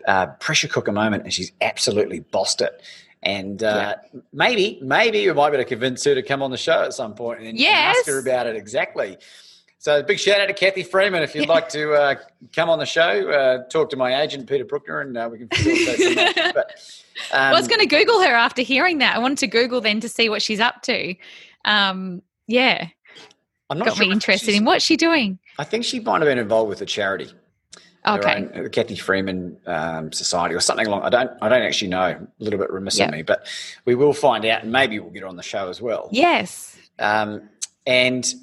[0.08, 2.82] uh, pressure cooker moment and she's absolutely bossed it
[3.22, 4.22] and uh, yeah.
[4.32, 6.94] maybe maybe we might be able to convince her to come on the show at
[6.94, 7.70] some point and, yes.
[7.70, 9.18] and ask her about it exactly
[9.82, 11.24] so big shout out to Cathy Freeman.
[11.24, 12.16] If you'd like to uh,
[12.54, 15.48] come on the show, uh, talk to my agent Peter Brukner, and uh, we can
[15.48, 16.52] facilitate some.
[16.54, 16.72] But
[17.32, 19.16] um, well, I was going to Google her after hearing that.
[19.16, 21.16] I wanted to Google then to see what she's up to.
[21.66, 22.88] Um, yeah,
[23.70, 25.40] I'm not got sure me interested in what's she doing.
[25.58, 27.30] I think she might have been involved with a charity.
[28.08, 31.04] Okay, own, the Cathy Freeman um, Society or something along.
[31.04, 31.32] I don't.
[31.42, 32.06] I don't actually know.
[32.06, 33.10] A little bit remiss yep.
[33.10, 33.46] of me, but
[33.86, 36.10] we will find out, and maybe we'll get her on the show as well.
[36.12, 36.78] Yes.
[36.98, 37.50] Um,
[37.86, 38.34] and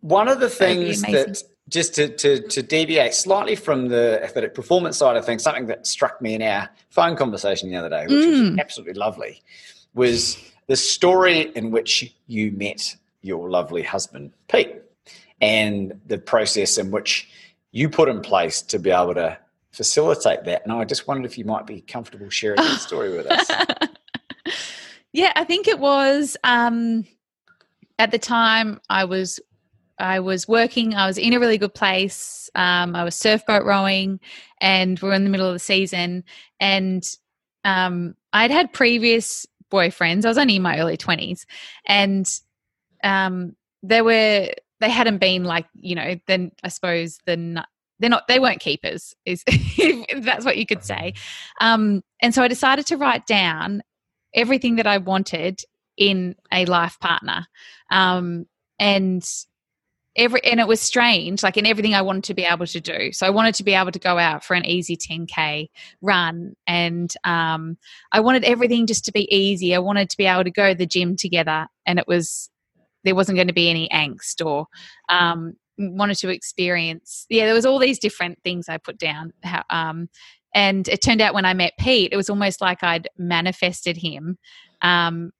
[0.00, 4.96] one of the things that just to, to, to deviate slightly from the athletic performance
[4.96, 8.24] side of things, something that struck me in our phone conversation the other day, which
[8.24, 8.50] mm.
[8.50, 9.42] was absolutely lovely,
[9.94, 10.38] was
[10.68, 14.76] the story in which you met your lovely husband, Pete,
[15.40, 17.28] and the process in which
[17.72, 19.36] you put in place to be able to
[19.72, 20.62] facilitate that.
[20.62, 23.50] And I just wondered if you might be comfortable sharing that story with us.
[25.12, 27.06] yeah, I think it was um,
[27.98, 29.40] at the time I was
[30.00, 32.48] I was working, I was in a really good place.
[32.54, 34.20] Um, I was surfboat rowing,
[34.60, 36.22] and we are in the middle of the season.
[36.60, 37.04] And
[37.64, 40.24] um, I'd had previous boyfriends.
[40.24, 41.44] I was only in my early 20s.
[41.86, 42.28] And
[43.02, 44.48] um, they were,
[44.80, 47.64] they hadn't been like, you know, then I suppose the,
[47.98, 51.14] they're not, they weren't keepers, is if that's what you could say.
[51.60, 53.82] Um, and so I decided to write down
[54.34, 55.60] everything that I wanted
[55.96, 57.46] in a life partner.
[57.90, 58.46] Um,
[58.78, 59.28] and
[60.18, 63.12] every and it was strange like in everything i wanted to be able to do.
[63.12, 65.68] So i wanted to be able to go out for an easy 10k
[66.02, 67.78] run and um,
[68.12, 69.74] i wanted everything just to be easy.
[69.74, 72.50] I wanted to be able to go to the gym together and it was
[73.04, 74.66] there wasn't going to be any angst or
[75.08, 79.32] um, wanted to experience yeah there was all these different things i put down.
[79.44, 80.08] How, um,
[80.54, 84.36] and it turned out when i met pete it was almost like i'd manifested him
[84.82, 85.30] um,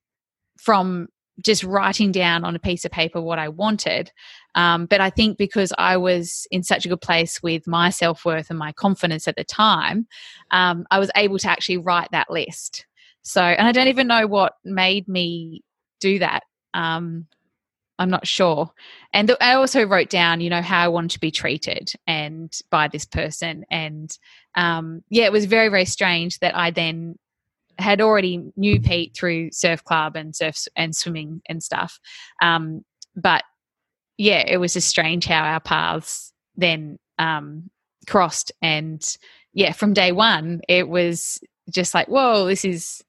[0.58, 1.08] from
[1.42, 4.10] just writing down on a piece of paper what I wanted.
[4.54, 8.24] Um, but I think because I was in such a good place with my self
[8.24, 10.06] worth and my confidence at the time,
[10.50, 12.86] um, I was able to actually write that list.
[13.22, 15.62] So, and I don't even know what made me
[16.00, 16.44] do that.
[16.74, 17.26] Um,
[17.98, 18.70] I'm not sure.
[19.12, 22.56] And th- I also wrote down, you know, how I wanted to be treated and
[22.70, 23.64] by this person.
[23.70, 24.16] And
[24.54, 27.18] um, yeah, it was very, very strange that I then
[27.78, 32.00] had already knew Pete through surf club and surf and swimming and stuff.
[32.42, 33.44] Um, but
[34.16, 37.70] yeah, it was just strange how our paths then um,
[38.06, 38.52] crossed.
[38.60, 39.02] And
[39.52, 41.38] yeah, from day one, it was
[41.70, 43.02] just like, whoa, this is,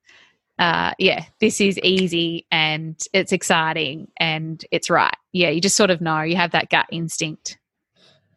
[0.59, 5.15] uh, yeah, this is easy and it's exciting and it's right.
[5.33, 7.57] Yeah, you just sort of know, you have that gut instinct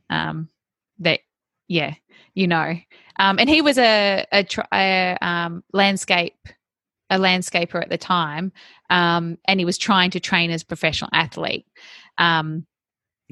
[0.08, 0.48] um,
[1.00, 1.20] that,
[1.68, 1.94] yeah,
[2.34, 2.74] you know.
[3.18, 6.36] Um, and he was a, a, a um, landscape
[7.12, 8.52] a landscaper at the time,
[8.88, 11.66] um, and he was trying to train as a professional athlete.
[12.16, 12.66] Um,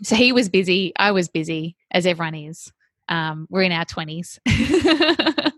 [0.02, 0.92] so he was busy.
[0.96, 2.70] I was busy, as everyone is.
[3.08, 4.38] Um, we're in our twenties.
[4.46, 5.54] it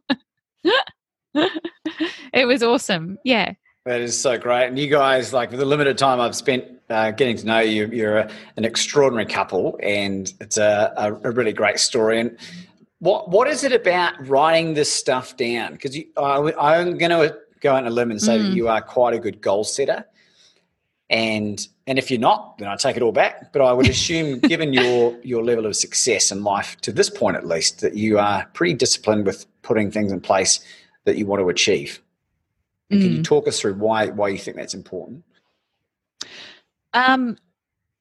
[2.46, 3.18] was awesome.
[3.24, 3.54] Yeah.
[3.84, 4.68] That is so great.
[4.68, 7.86] And you guys, like, for the limited time I've spent uh, getting to know you,
[7.86, 12.20] you're a, an extraordinary couple, and it's a, a, a, really great story.
[12.20, 12.38] And
[13.02, 15.72] what what is it about writing this stuff down?
[15.72, 18.42] Because I, am going to go on a limb and say mm.
[18.46, 20.04] that you are quite a good goal setter,
[21.10, 23.52] and and if you're not, then I take it all back.
[23.52, 27.36] But I would assume, given your your level of success in life to this point
[27.36, 30.60] at least, that you are pretty disciplined with putting things in place
[31.02, 32.00] that you want to achieve.
[32.92, 33.00] Mm.
[33.00, 33.24] Can you mm.
[33.24, 35.24] talk us through why why you think that's important?
[36.94, 37.36] Um,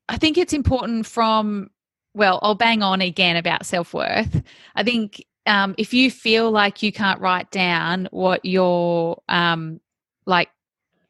[0.09, 1.71] I think it's important from
[2.13, 4.41] well, I'll bang on again about self worth.
[4.75, 9.79] I think um, if you feel like you can't write down what your um,
[10.25, 10.49] like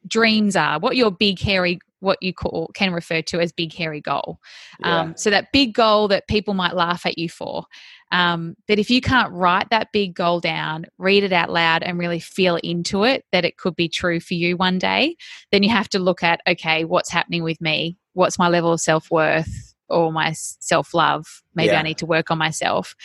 [0.07, 4.01] dreams are, what your big hairy what you call can refer to as big hairy
[4.01, 4.39] goal.
[4.79, 5.01] Yeah.
[5.01, 7.65] Um, so that big goal that people might laugh at you for.
[8.11, 11.99] Um, but if you can't write that big goal down, read it out loud, and
[11.99, 15.15] really feel into it that it could be true for you one day,
[15.51, 17.97] then you have to look at okay, what's happening with me?
[18.13, 21.43] What's my level of self worth or my self love?
[21.55, 21.79] Maybe yeah.
[21.79, 22.95] I need to work on myself.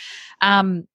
[0.41, 0.87] Um,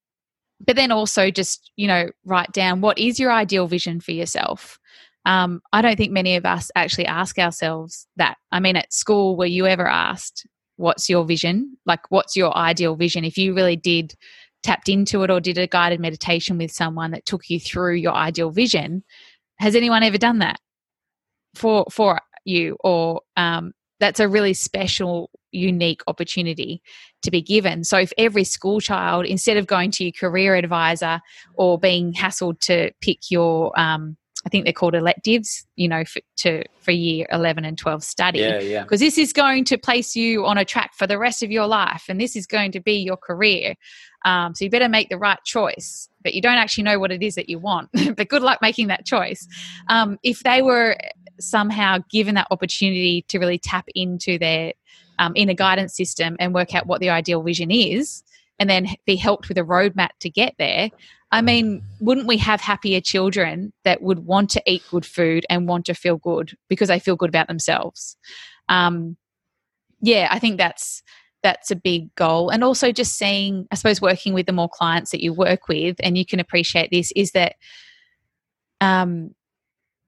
[0.64, 4.78] but then also just you know write down what is your ideal vision for yourself
[5.24, 8.36] um, I don't think many of us actually ask ourselves that.
[8.50, 11.76] I mean, at school, were you ever asked, what's your vision?
[11.86, 13.24] Like, what's your ideal vision?
[13.24, 14.14] If you really did
[14.62, 18.14] tapped into it or did a guided meditation with someone that took you through your
[18.14, 19.04] ideal vision,
[19.58, 20.58] has anyone ever done that
[21.54, 22.76] for for you?
[22.82, 23.72] Or um,
[24.02, 26.82] that's a really special, unique opportunity
[27.22, 27.84] to be given.
[27.84, 31.20] So, if every school child, instead of going to your career advisor
[31.54, 36.20] or being hassled to pick your um, I think they're called electives, you know, for,
[36.38, 38.40] to for year eleven and twelve study.
[38.40, 38.82] Yeah, yeah.
[38.82, 41.68] Because this is going to place you on a track for the rest of your
[41.68, 43.74] life, and this is going to be your career.
[44.24, 46.08] Um, so you better make the right choice.
[46.22, 47.90] But you don't actually know what it is that you want.
[48.16, 49.46] but good luck making that choice.
[49.88, 50.96] Um, if they were
[51.40, 54.72] somehow given that opportunity to really tap into their
[55.18, 58.22] um, inner guidance system and work out what the ideal vision is,
[58.58, 60.90] and then be helped with a roadmap to get there,
[61.32, 65.66] I mean, wouldn't we have happier children that would want to eat good food and
[65.66, 68.16] want to feel good because they feel good about themselves?
[68.68, 69.16] Um,
[70.00, 71.02] yeah, I think that's
[71.42, 72.50] that's a big goal.
[72.50, 75.96] And also just seeing, I suppose, working with the more clients that you work with,
[76.00, 77.56] and you can appreciate this, is that
[78.80, 79.34] um,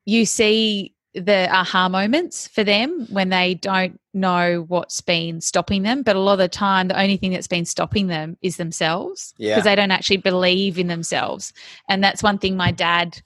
[0.04, 6.02] you see the aha moments for them when they don't know what's been stopping them.
[6.02, 9.32] But a lot of the time, the only thing that's been stopping them is themselves
[9.38, 9.60] because yeah.
[9.60, 11.52] they don't actually believe in themselves.
[11.88, 13.20] And that's one thing my dad,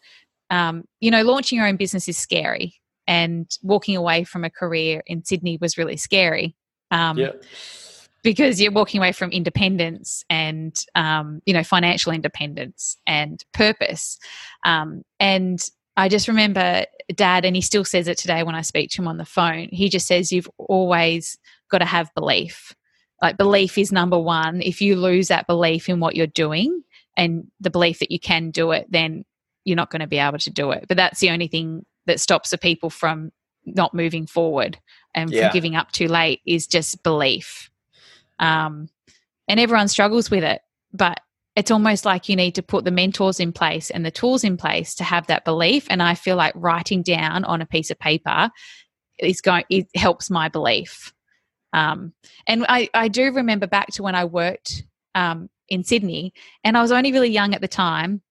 [0.51, 2.75] um, you know, launching your own business is scary.
[3.07, 6.55] And walking away from a career in Sydney was really scary.
[6.91, 7.33] Um, yeah.
[8.23, 14.19] Because you're walking away from independence and, um, you know, financial independence and purpose.
[14.63, 15.67] Um, and
[15.99, 19.09] I just remember dad, and he still says it today when I speak to him
[19.09, 19.69] on the phone.
[19.73, 21.37] He just says, You've always
[21.71, 22.73] got to have belief.
[23.21, 24.63] Like, belief is number one.
[24.63, 26.83] If you lose that belief in what you're doing
[27.17, 29.25] and the belief that you can do it, then
[29.65, 30.85] you're not going to be able to do it.
[30.87, 33.33] But that's the only thing that stops the people from
[33.67, 34.79] not moving forward
[35.17, 35.49] and yeah.
[35.49, 37.71] from giving up too late is just belief.
[38.39, 38.89] Um,
[39.49, 40.63] and everyone struggles with it.
[40.93, 41.19] But
[41.59, 44.57] it's almost like you need to put the mentors in place and the tools in
[44.57, 45.87] place to have that belief.
[45.91, 48.51] And i feel like writing down on a piece of paper
[49.19, 51.13] is going it helps my belief.
[51.73, 52.15] Um,
[52.47, 54.85] and I, I do remember back to when i worked
[55.15, 56.33] um, in sydney
[56.65, 58.23] and i was only really young at the time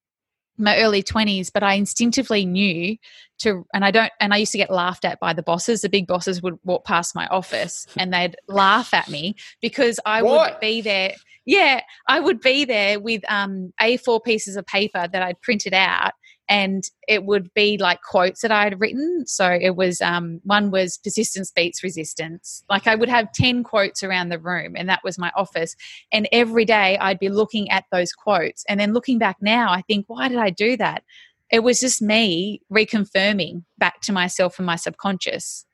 [0.58, 2.96] my early 20s but i instinctively knew
[3.38, 5.88] to and i don't and i used to get laughed at by the bosses the
[5.88, 10.52] big bosses would walk past my office and they'd laugh at me because i what?
[10.52, 11.12] would be there
[11.48, 16.12] yeah, I would be there with um, A4 pieces of paper that I'd printed out,
[16.48, 19.24] and it would be like quotes that I had written.
[19.26, 22.64] So it was um, one was persistence beats resistance.
[22.70, 25.76] Like I would have 10 quotes around the room, and that was my office.
[26.12, 28.64] And every day I'd be looking at those quotes.
[28.68, 31.02] And then looking back now, I think, why did I do that?
[31.50, 35.64] It was just me reconfirming back to myself and my subconscious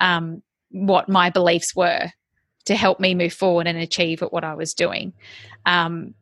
[0.00, 2.10] um, what my beliefs were
[2.66, 5.12] to help me move forward and achieve at what I was doing.
[5.64, 6.14] Um,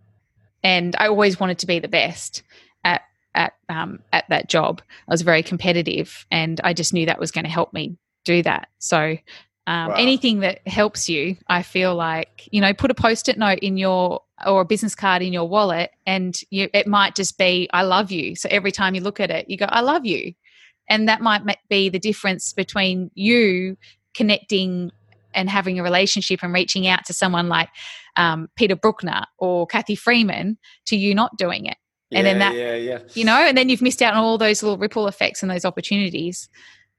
[0.63, 2.43] and I always wanted to be the best
[2.85, 3.03] at
[3.35, 4.83] at um, at that job.
[5.09, 8.43] I was very competitive, and I just knew that was going to help me do
[8.43, 8.69] that.
[8.79, 9.17] So.
[9.67, 9.95] Um, wow.
[9.95, 14.21] Anything that helps you, I feel like you know, put a post-it note in your
[14.47, 18.11] or a business card in your wallet, and you, it might just be "I love
[18.11, 20.35] you." So every time you look at it, you go "I love you,"
[20.87, 23.79] and that might be the difference between you
[24.13, 24.93] connecting
[25.35, 27.69] and having a relationship and reaching out to someone like
[28.17, 31.77] um, Peter Brukner or Cathy Freeman to you not doing it.
[32.15, 32.99] Yeah, and then that, yeah, yeah.
[33.15, 35.65] you know, and then you've missed out on all those little ripple effects and those
[35.65, 36.49] opportunities.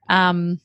[0.10, 0.60] Um,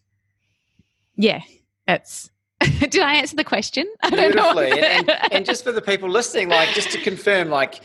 [1.17, 1.41] yeah,
[1.87, 2.31] that's.
[2.81, 3.87] Did I answer the question?
[4.09, 4.71] Beautifully.
[4.73, 7.81] and, and, and just for the people listening, like just to confirm, like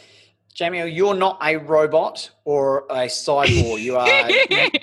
[0.53, 3.81] Jamie, you're not a robot or a cyborg.
[3.81, 4.07] You are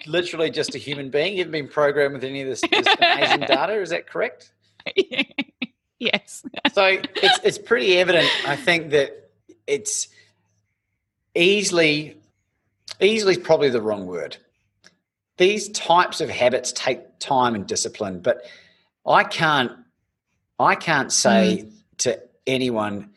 [0.06, 1.32] literally just a human being.
[1.32, 3.80] You haven't been programmed with any of this, this amazing data.
[3.80, 4.52] Is that correct?
[5.98, 6.44] yes.
[6.72, 9.30] so it's it's pretty evident, I think, that
[9.66, 10.08] it's
[11.34, 12.16] easily
[13.00, 14.36] easily is probably the wrong word.
[15.38, 18.44] These types of habits take time and discipline, but
[19.06, 19.72] I can't
[20.58, 21.72] I can't say mm.
[21.98, 23.10] to anyone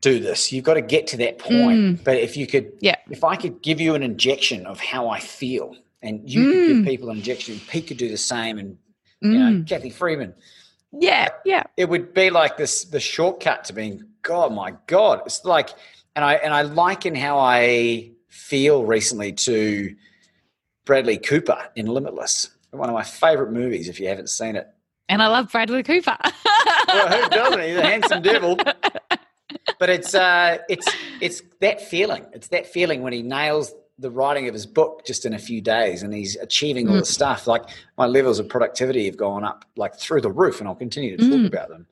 [0.00, 0.52] do this.
[0.52, 1.78] You've got to get to that point.
[1.78, 2.04] Mm.
[2.04, 2.96] But if you could, yeah.
[3.10, 6.52] if I could give you an injection of how I feel and you mm.
[6.52, 6.86] could give mm.
[6.86, 7.60] people an injection.
[7.68, 8.78] Pete could do the same, and
[9.20, 9.58] you mm.
[9.58, 10.34] know, Cathy Freeman.
[10.92, 11.64] Yeah, yeah.
[11.76, 15.22] It would be like this the shortcut to being God, my God.
[15.26, 15.70] It's like
[16.18, 19.94] and I and I liken how I feel recently to
[20.84, 22.50] Bradley Cooper in Limitless.
[22.72, 24.66] One of my favorite movies if you haven't seen it.
[25.08, 26.18] And I love Bradley Cooper.
[26.88, 27.60] well, who doesn't?
[27.60, 28.56] He's a handsome devil.
[29.78, 30.88] But it's uh it's
[31.20, 32.26] it's that feeling.
[32.32, 35.60] It's that feeling when he nails the writing of his book just in a few
[35.60, 37.00] days and he's achieving all mm.
[37.00, 37.62] the stuff like
[37.96, 41.28] my levels of productivity have gone up like through the roof and i'll continue to
[41.28, 41.46] talk mm.
[41.48, 41.84] about them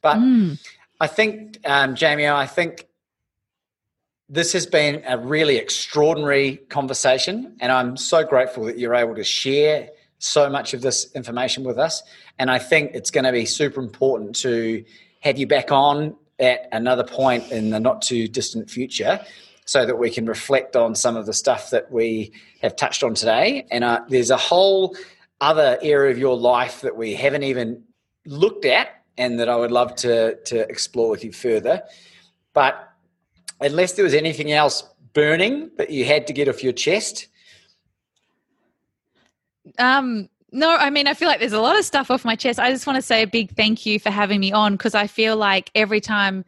[0.00, 0.56] but mm.
[1.00, 2.86] i think um, jamie i think
[4.32, 9.24] this has been a really extraordinary conversation and i'm so grateful that you're able to
[9.24, 12.02] share so much of this information with us
[12.38, 14.84] and i think it's going to be super important to
[15.20, 19.20] have you back on at another point in the not too distant future
[19.66, 23.14] so that we can reflect on some of the stuff that we have touched on
[23.14, 23.64] today.
[23.70, 24.96] And uh, there's a whole
[25.40, 27.84] other area of your life that we haven't even
[28.26, 31.82] looked at and that I would love to, to explore with you further.
[32.52, 32.89] But
[33.60, 34.82] unless there was anything else
[35.12, 37.28] burning that you had to get off your chest.
[39.78, 42.58] Um, no, I mean, I feel like there's a lot of stuff off my chest.
[42.58, 45.06] I just want to say a big thank you for having me on because I
[45.06, 46.44] feel like every time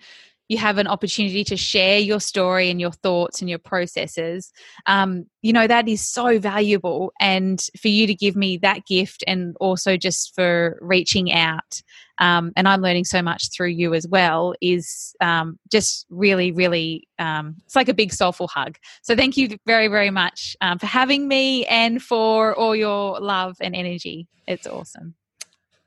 [0.52, 4.52] you have an opportunity to share your story and your thoughts and your processes
[4.86, 7.12] um, you know that is so valuable.
[7.20, 11.82] And for you to give me that gift and also just for reaching out
[12.18, 17.08] um, and i'm learning so much through you as well is um, just really really
[17.18, 18.76] um, it's like a big soulful hug.
[19.02, 23.56] So thank you very very much um, for having me and for all your love
[23.60, 24.28] and energy.
[24.46, 25.14] It's awesome.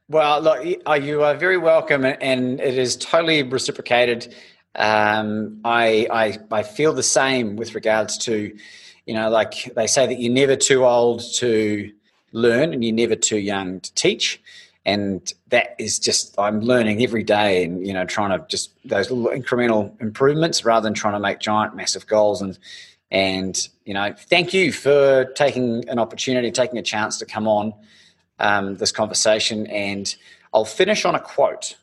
[0.07, 4.35] Well, look, you are very welcome, and it is totally reciprocated.
[4.75, 8.55] Um, I, I, I feel the same with regards to,
[9.05, 11.91] you know, like they say that you're never too old to
[12.33, 14.41] learn and you're never too young to teach.
[14.85, 19.09] And that is just I'm learning every day, and you know, trying to just those
[19.09, 22.39] little incremental improvements rather than trying to make giant, massive goals.
[22.39, 22.59] And
[23.09, 27.73] and you know, thank you for taking an opportunity, taking a chance to come on
[28.37, 29.65] um, this conversation.
[29.65, 30.15] And
[30.53, 31.77] I'll finish on a quote.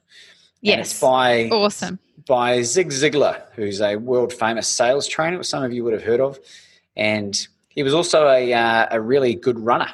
[0.61, 5.73] Yes, by awesome by Zig Ziglar, who's a world famous sales trainer, which some of
[5.73, 6.39] you would have heard of.
[6.97, 9.91] And he was also a, uh, a really good runner.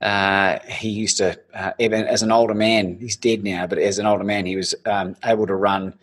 [0.00, 3.98] Uh, he used to, uh, even as an older man, he's dead now, but as
[3.98, 5.94] an older man, he was um, able to run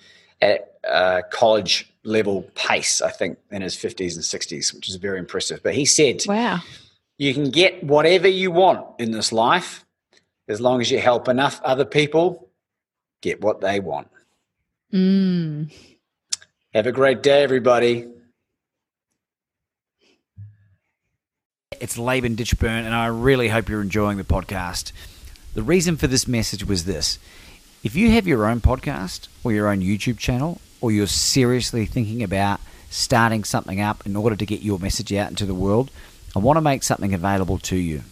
[0.41, 5.19] at uh, college level pace, I think, in his 50s and 60s, which is very
[5.19, 5.61] impressive.
[5.63, 6.61] But he said, Wow,
[7.17, 9.85] you can get whatever you want in this life
[10.47, 12.49] as long as you help enough other people
[13.21, 14.09] get what they want.
[14.93, 15.73] Mm.
[16.73, 18.05] Have a great day, everybody.
[21.81, 24.91] It's Laban Ditchburn, and I really hope you're enjoying the podcast.
[25.55, 27.17] The reason for this message was this
[27.83, 32.21] if you have your own podcast or your own YouTube channel, or you're seriously thinking
[32.21, 32.59] about
[32.91, 35.89] starting something up in order to get your message out into the world,
[36.35, 38.03] I want to make something available to you.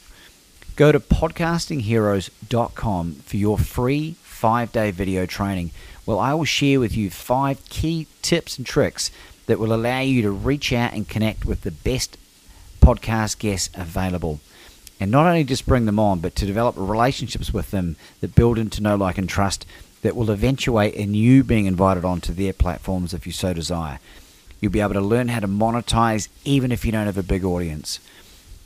[0.76, 5.70] Go to podcastingheroes.com for your free five day video training
[6.06, 9.12] well, I will share with you five key tips and tricks
[9.46, 12.18] that will allow you to reach out and connect with the best
[12.82, 14.40] podcast guests available.
[15.00, 18.58] And not only just bring them on, but to develop relationships with them that build
[18.58, 19.66] into know, like, and trust
[20.02, 24.00] that will eventuate in you being invited onto their platforms if you so desire.
[24.60, 27.44] You'll be able to learn how to monetize even if you don't have a big
[27.44, 28.00] audience.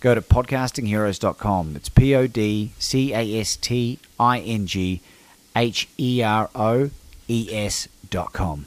[0.01, 1.75] Go to podcastingheroes.com.
[1.75, 5.01] It's P O D C A S T I N G
[5.55, 6.91] H E R O
[7.27, 8.65] es.com.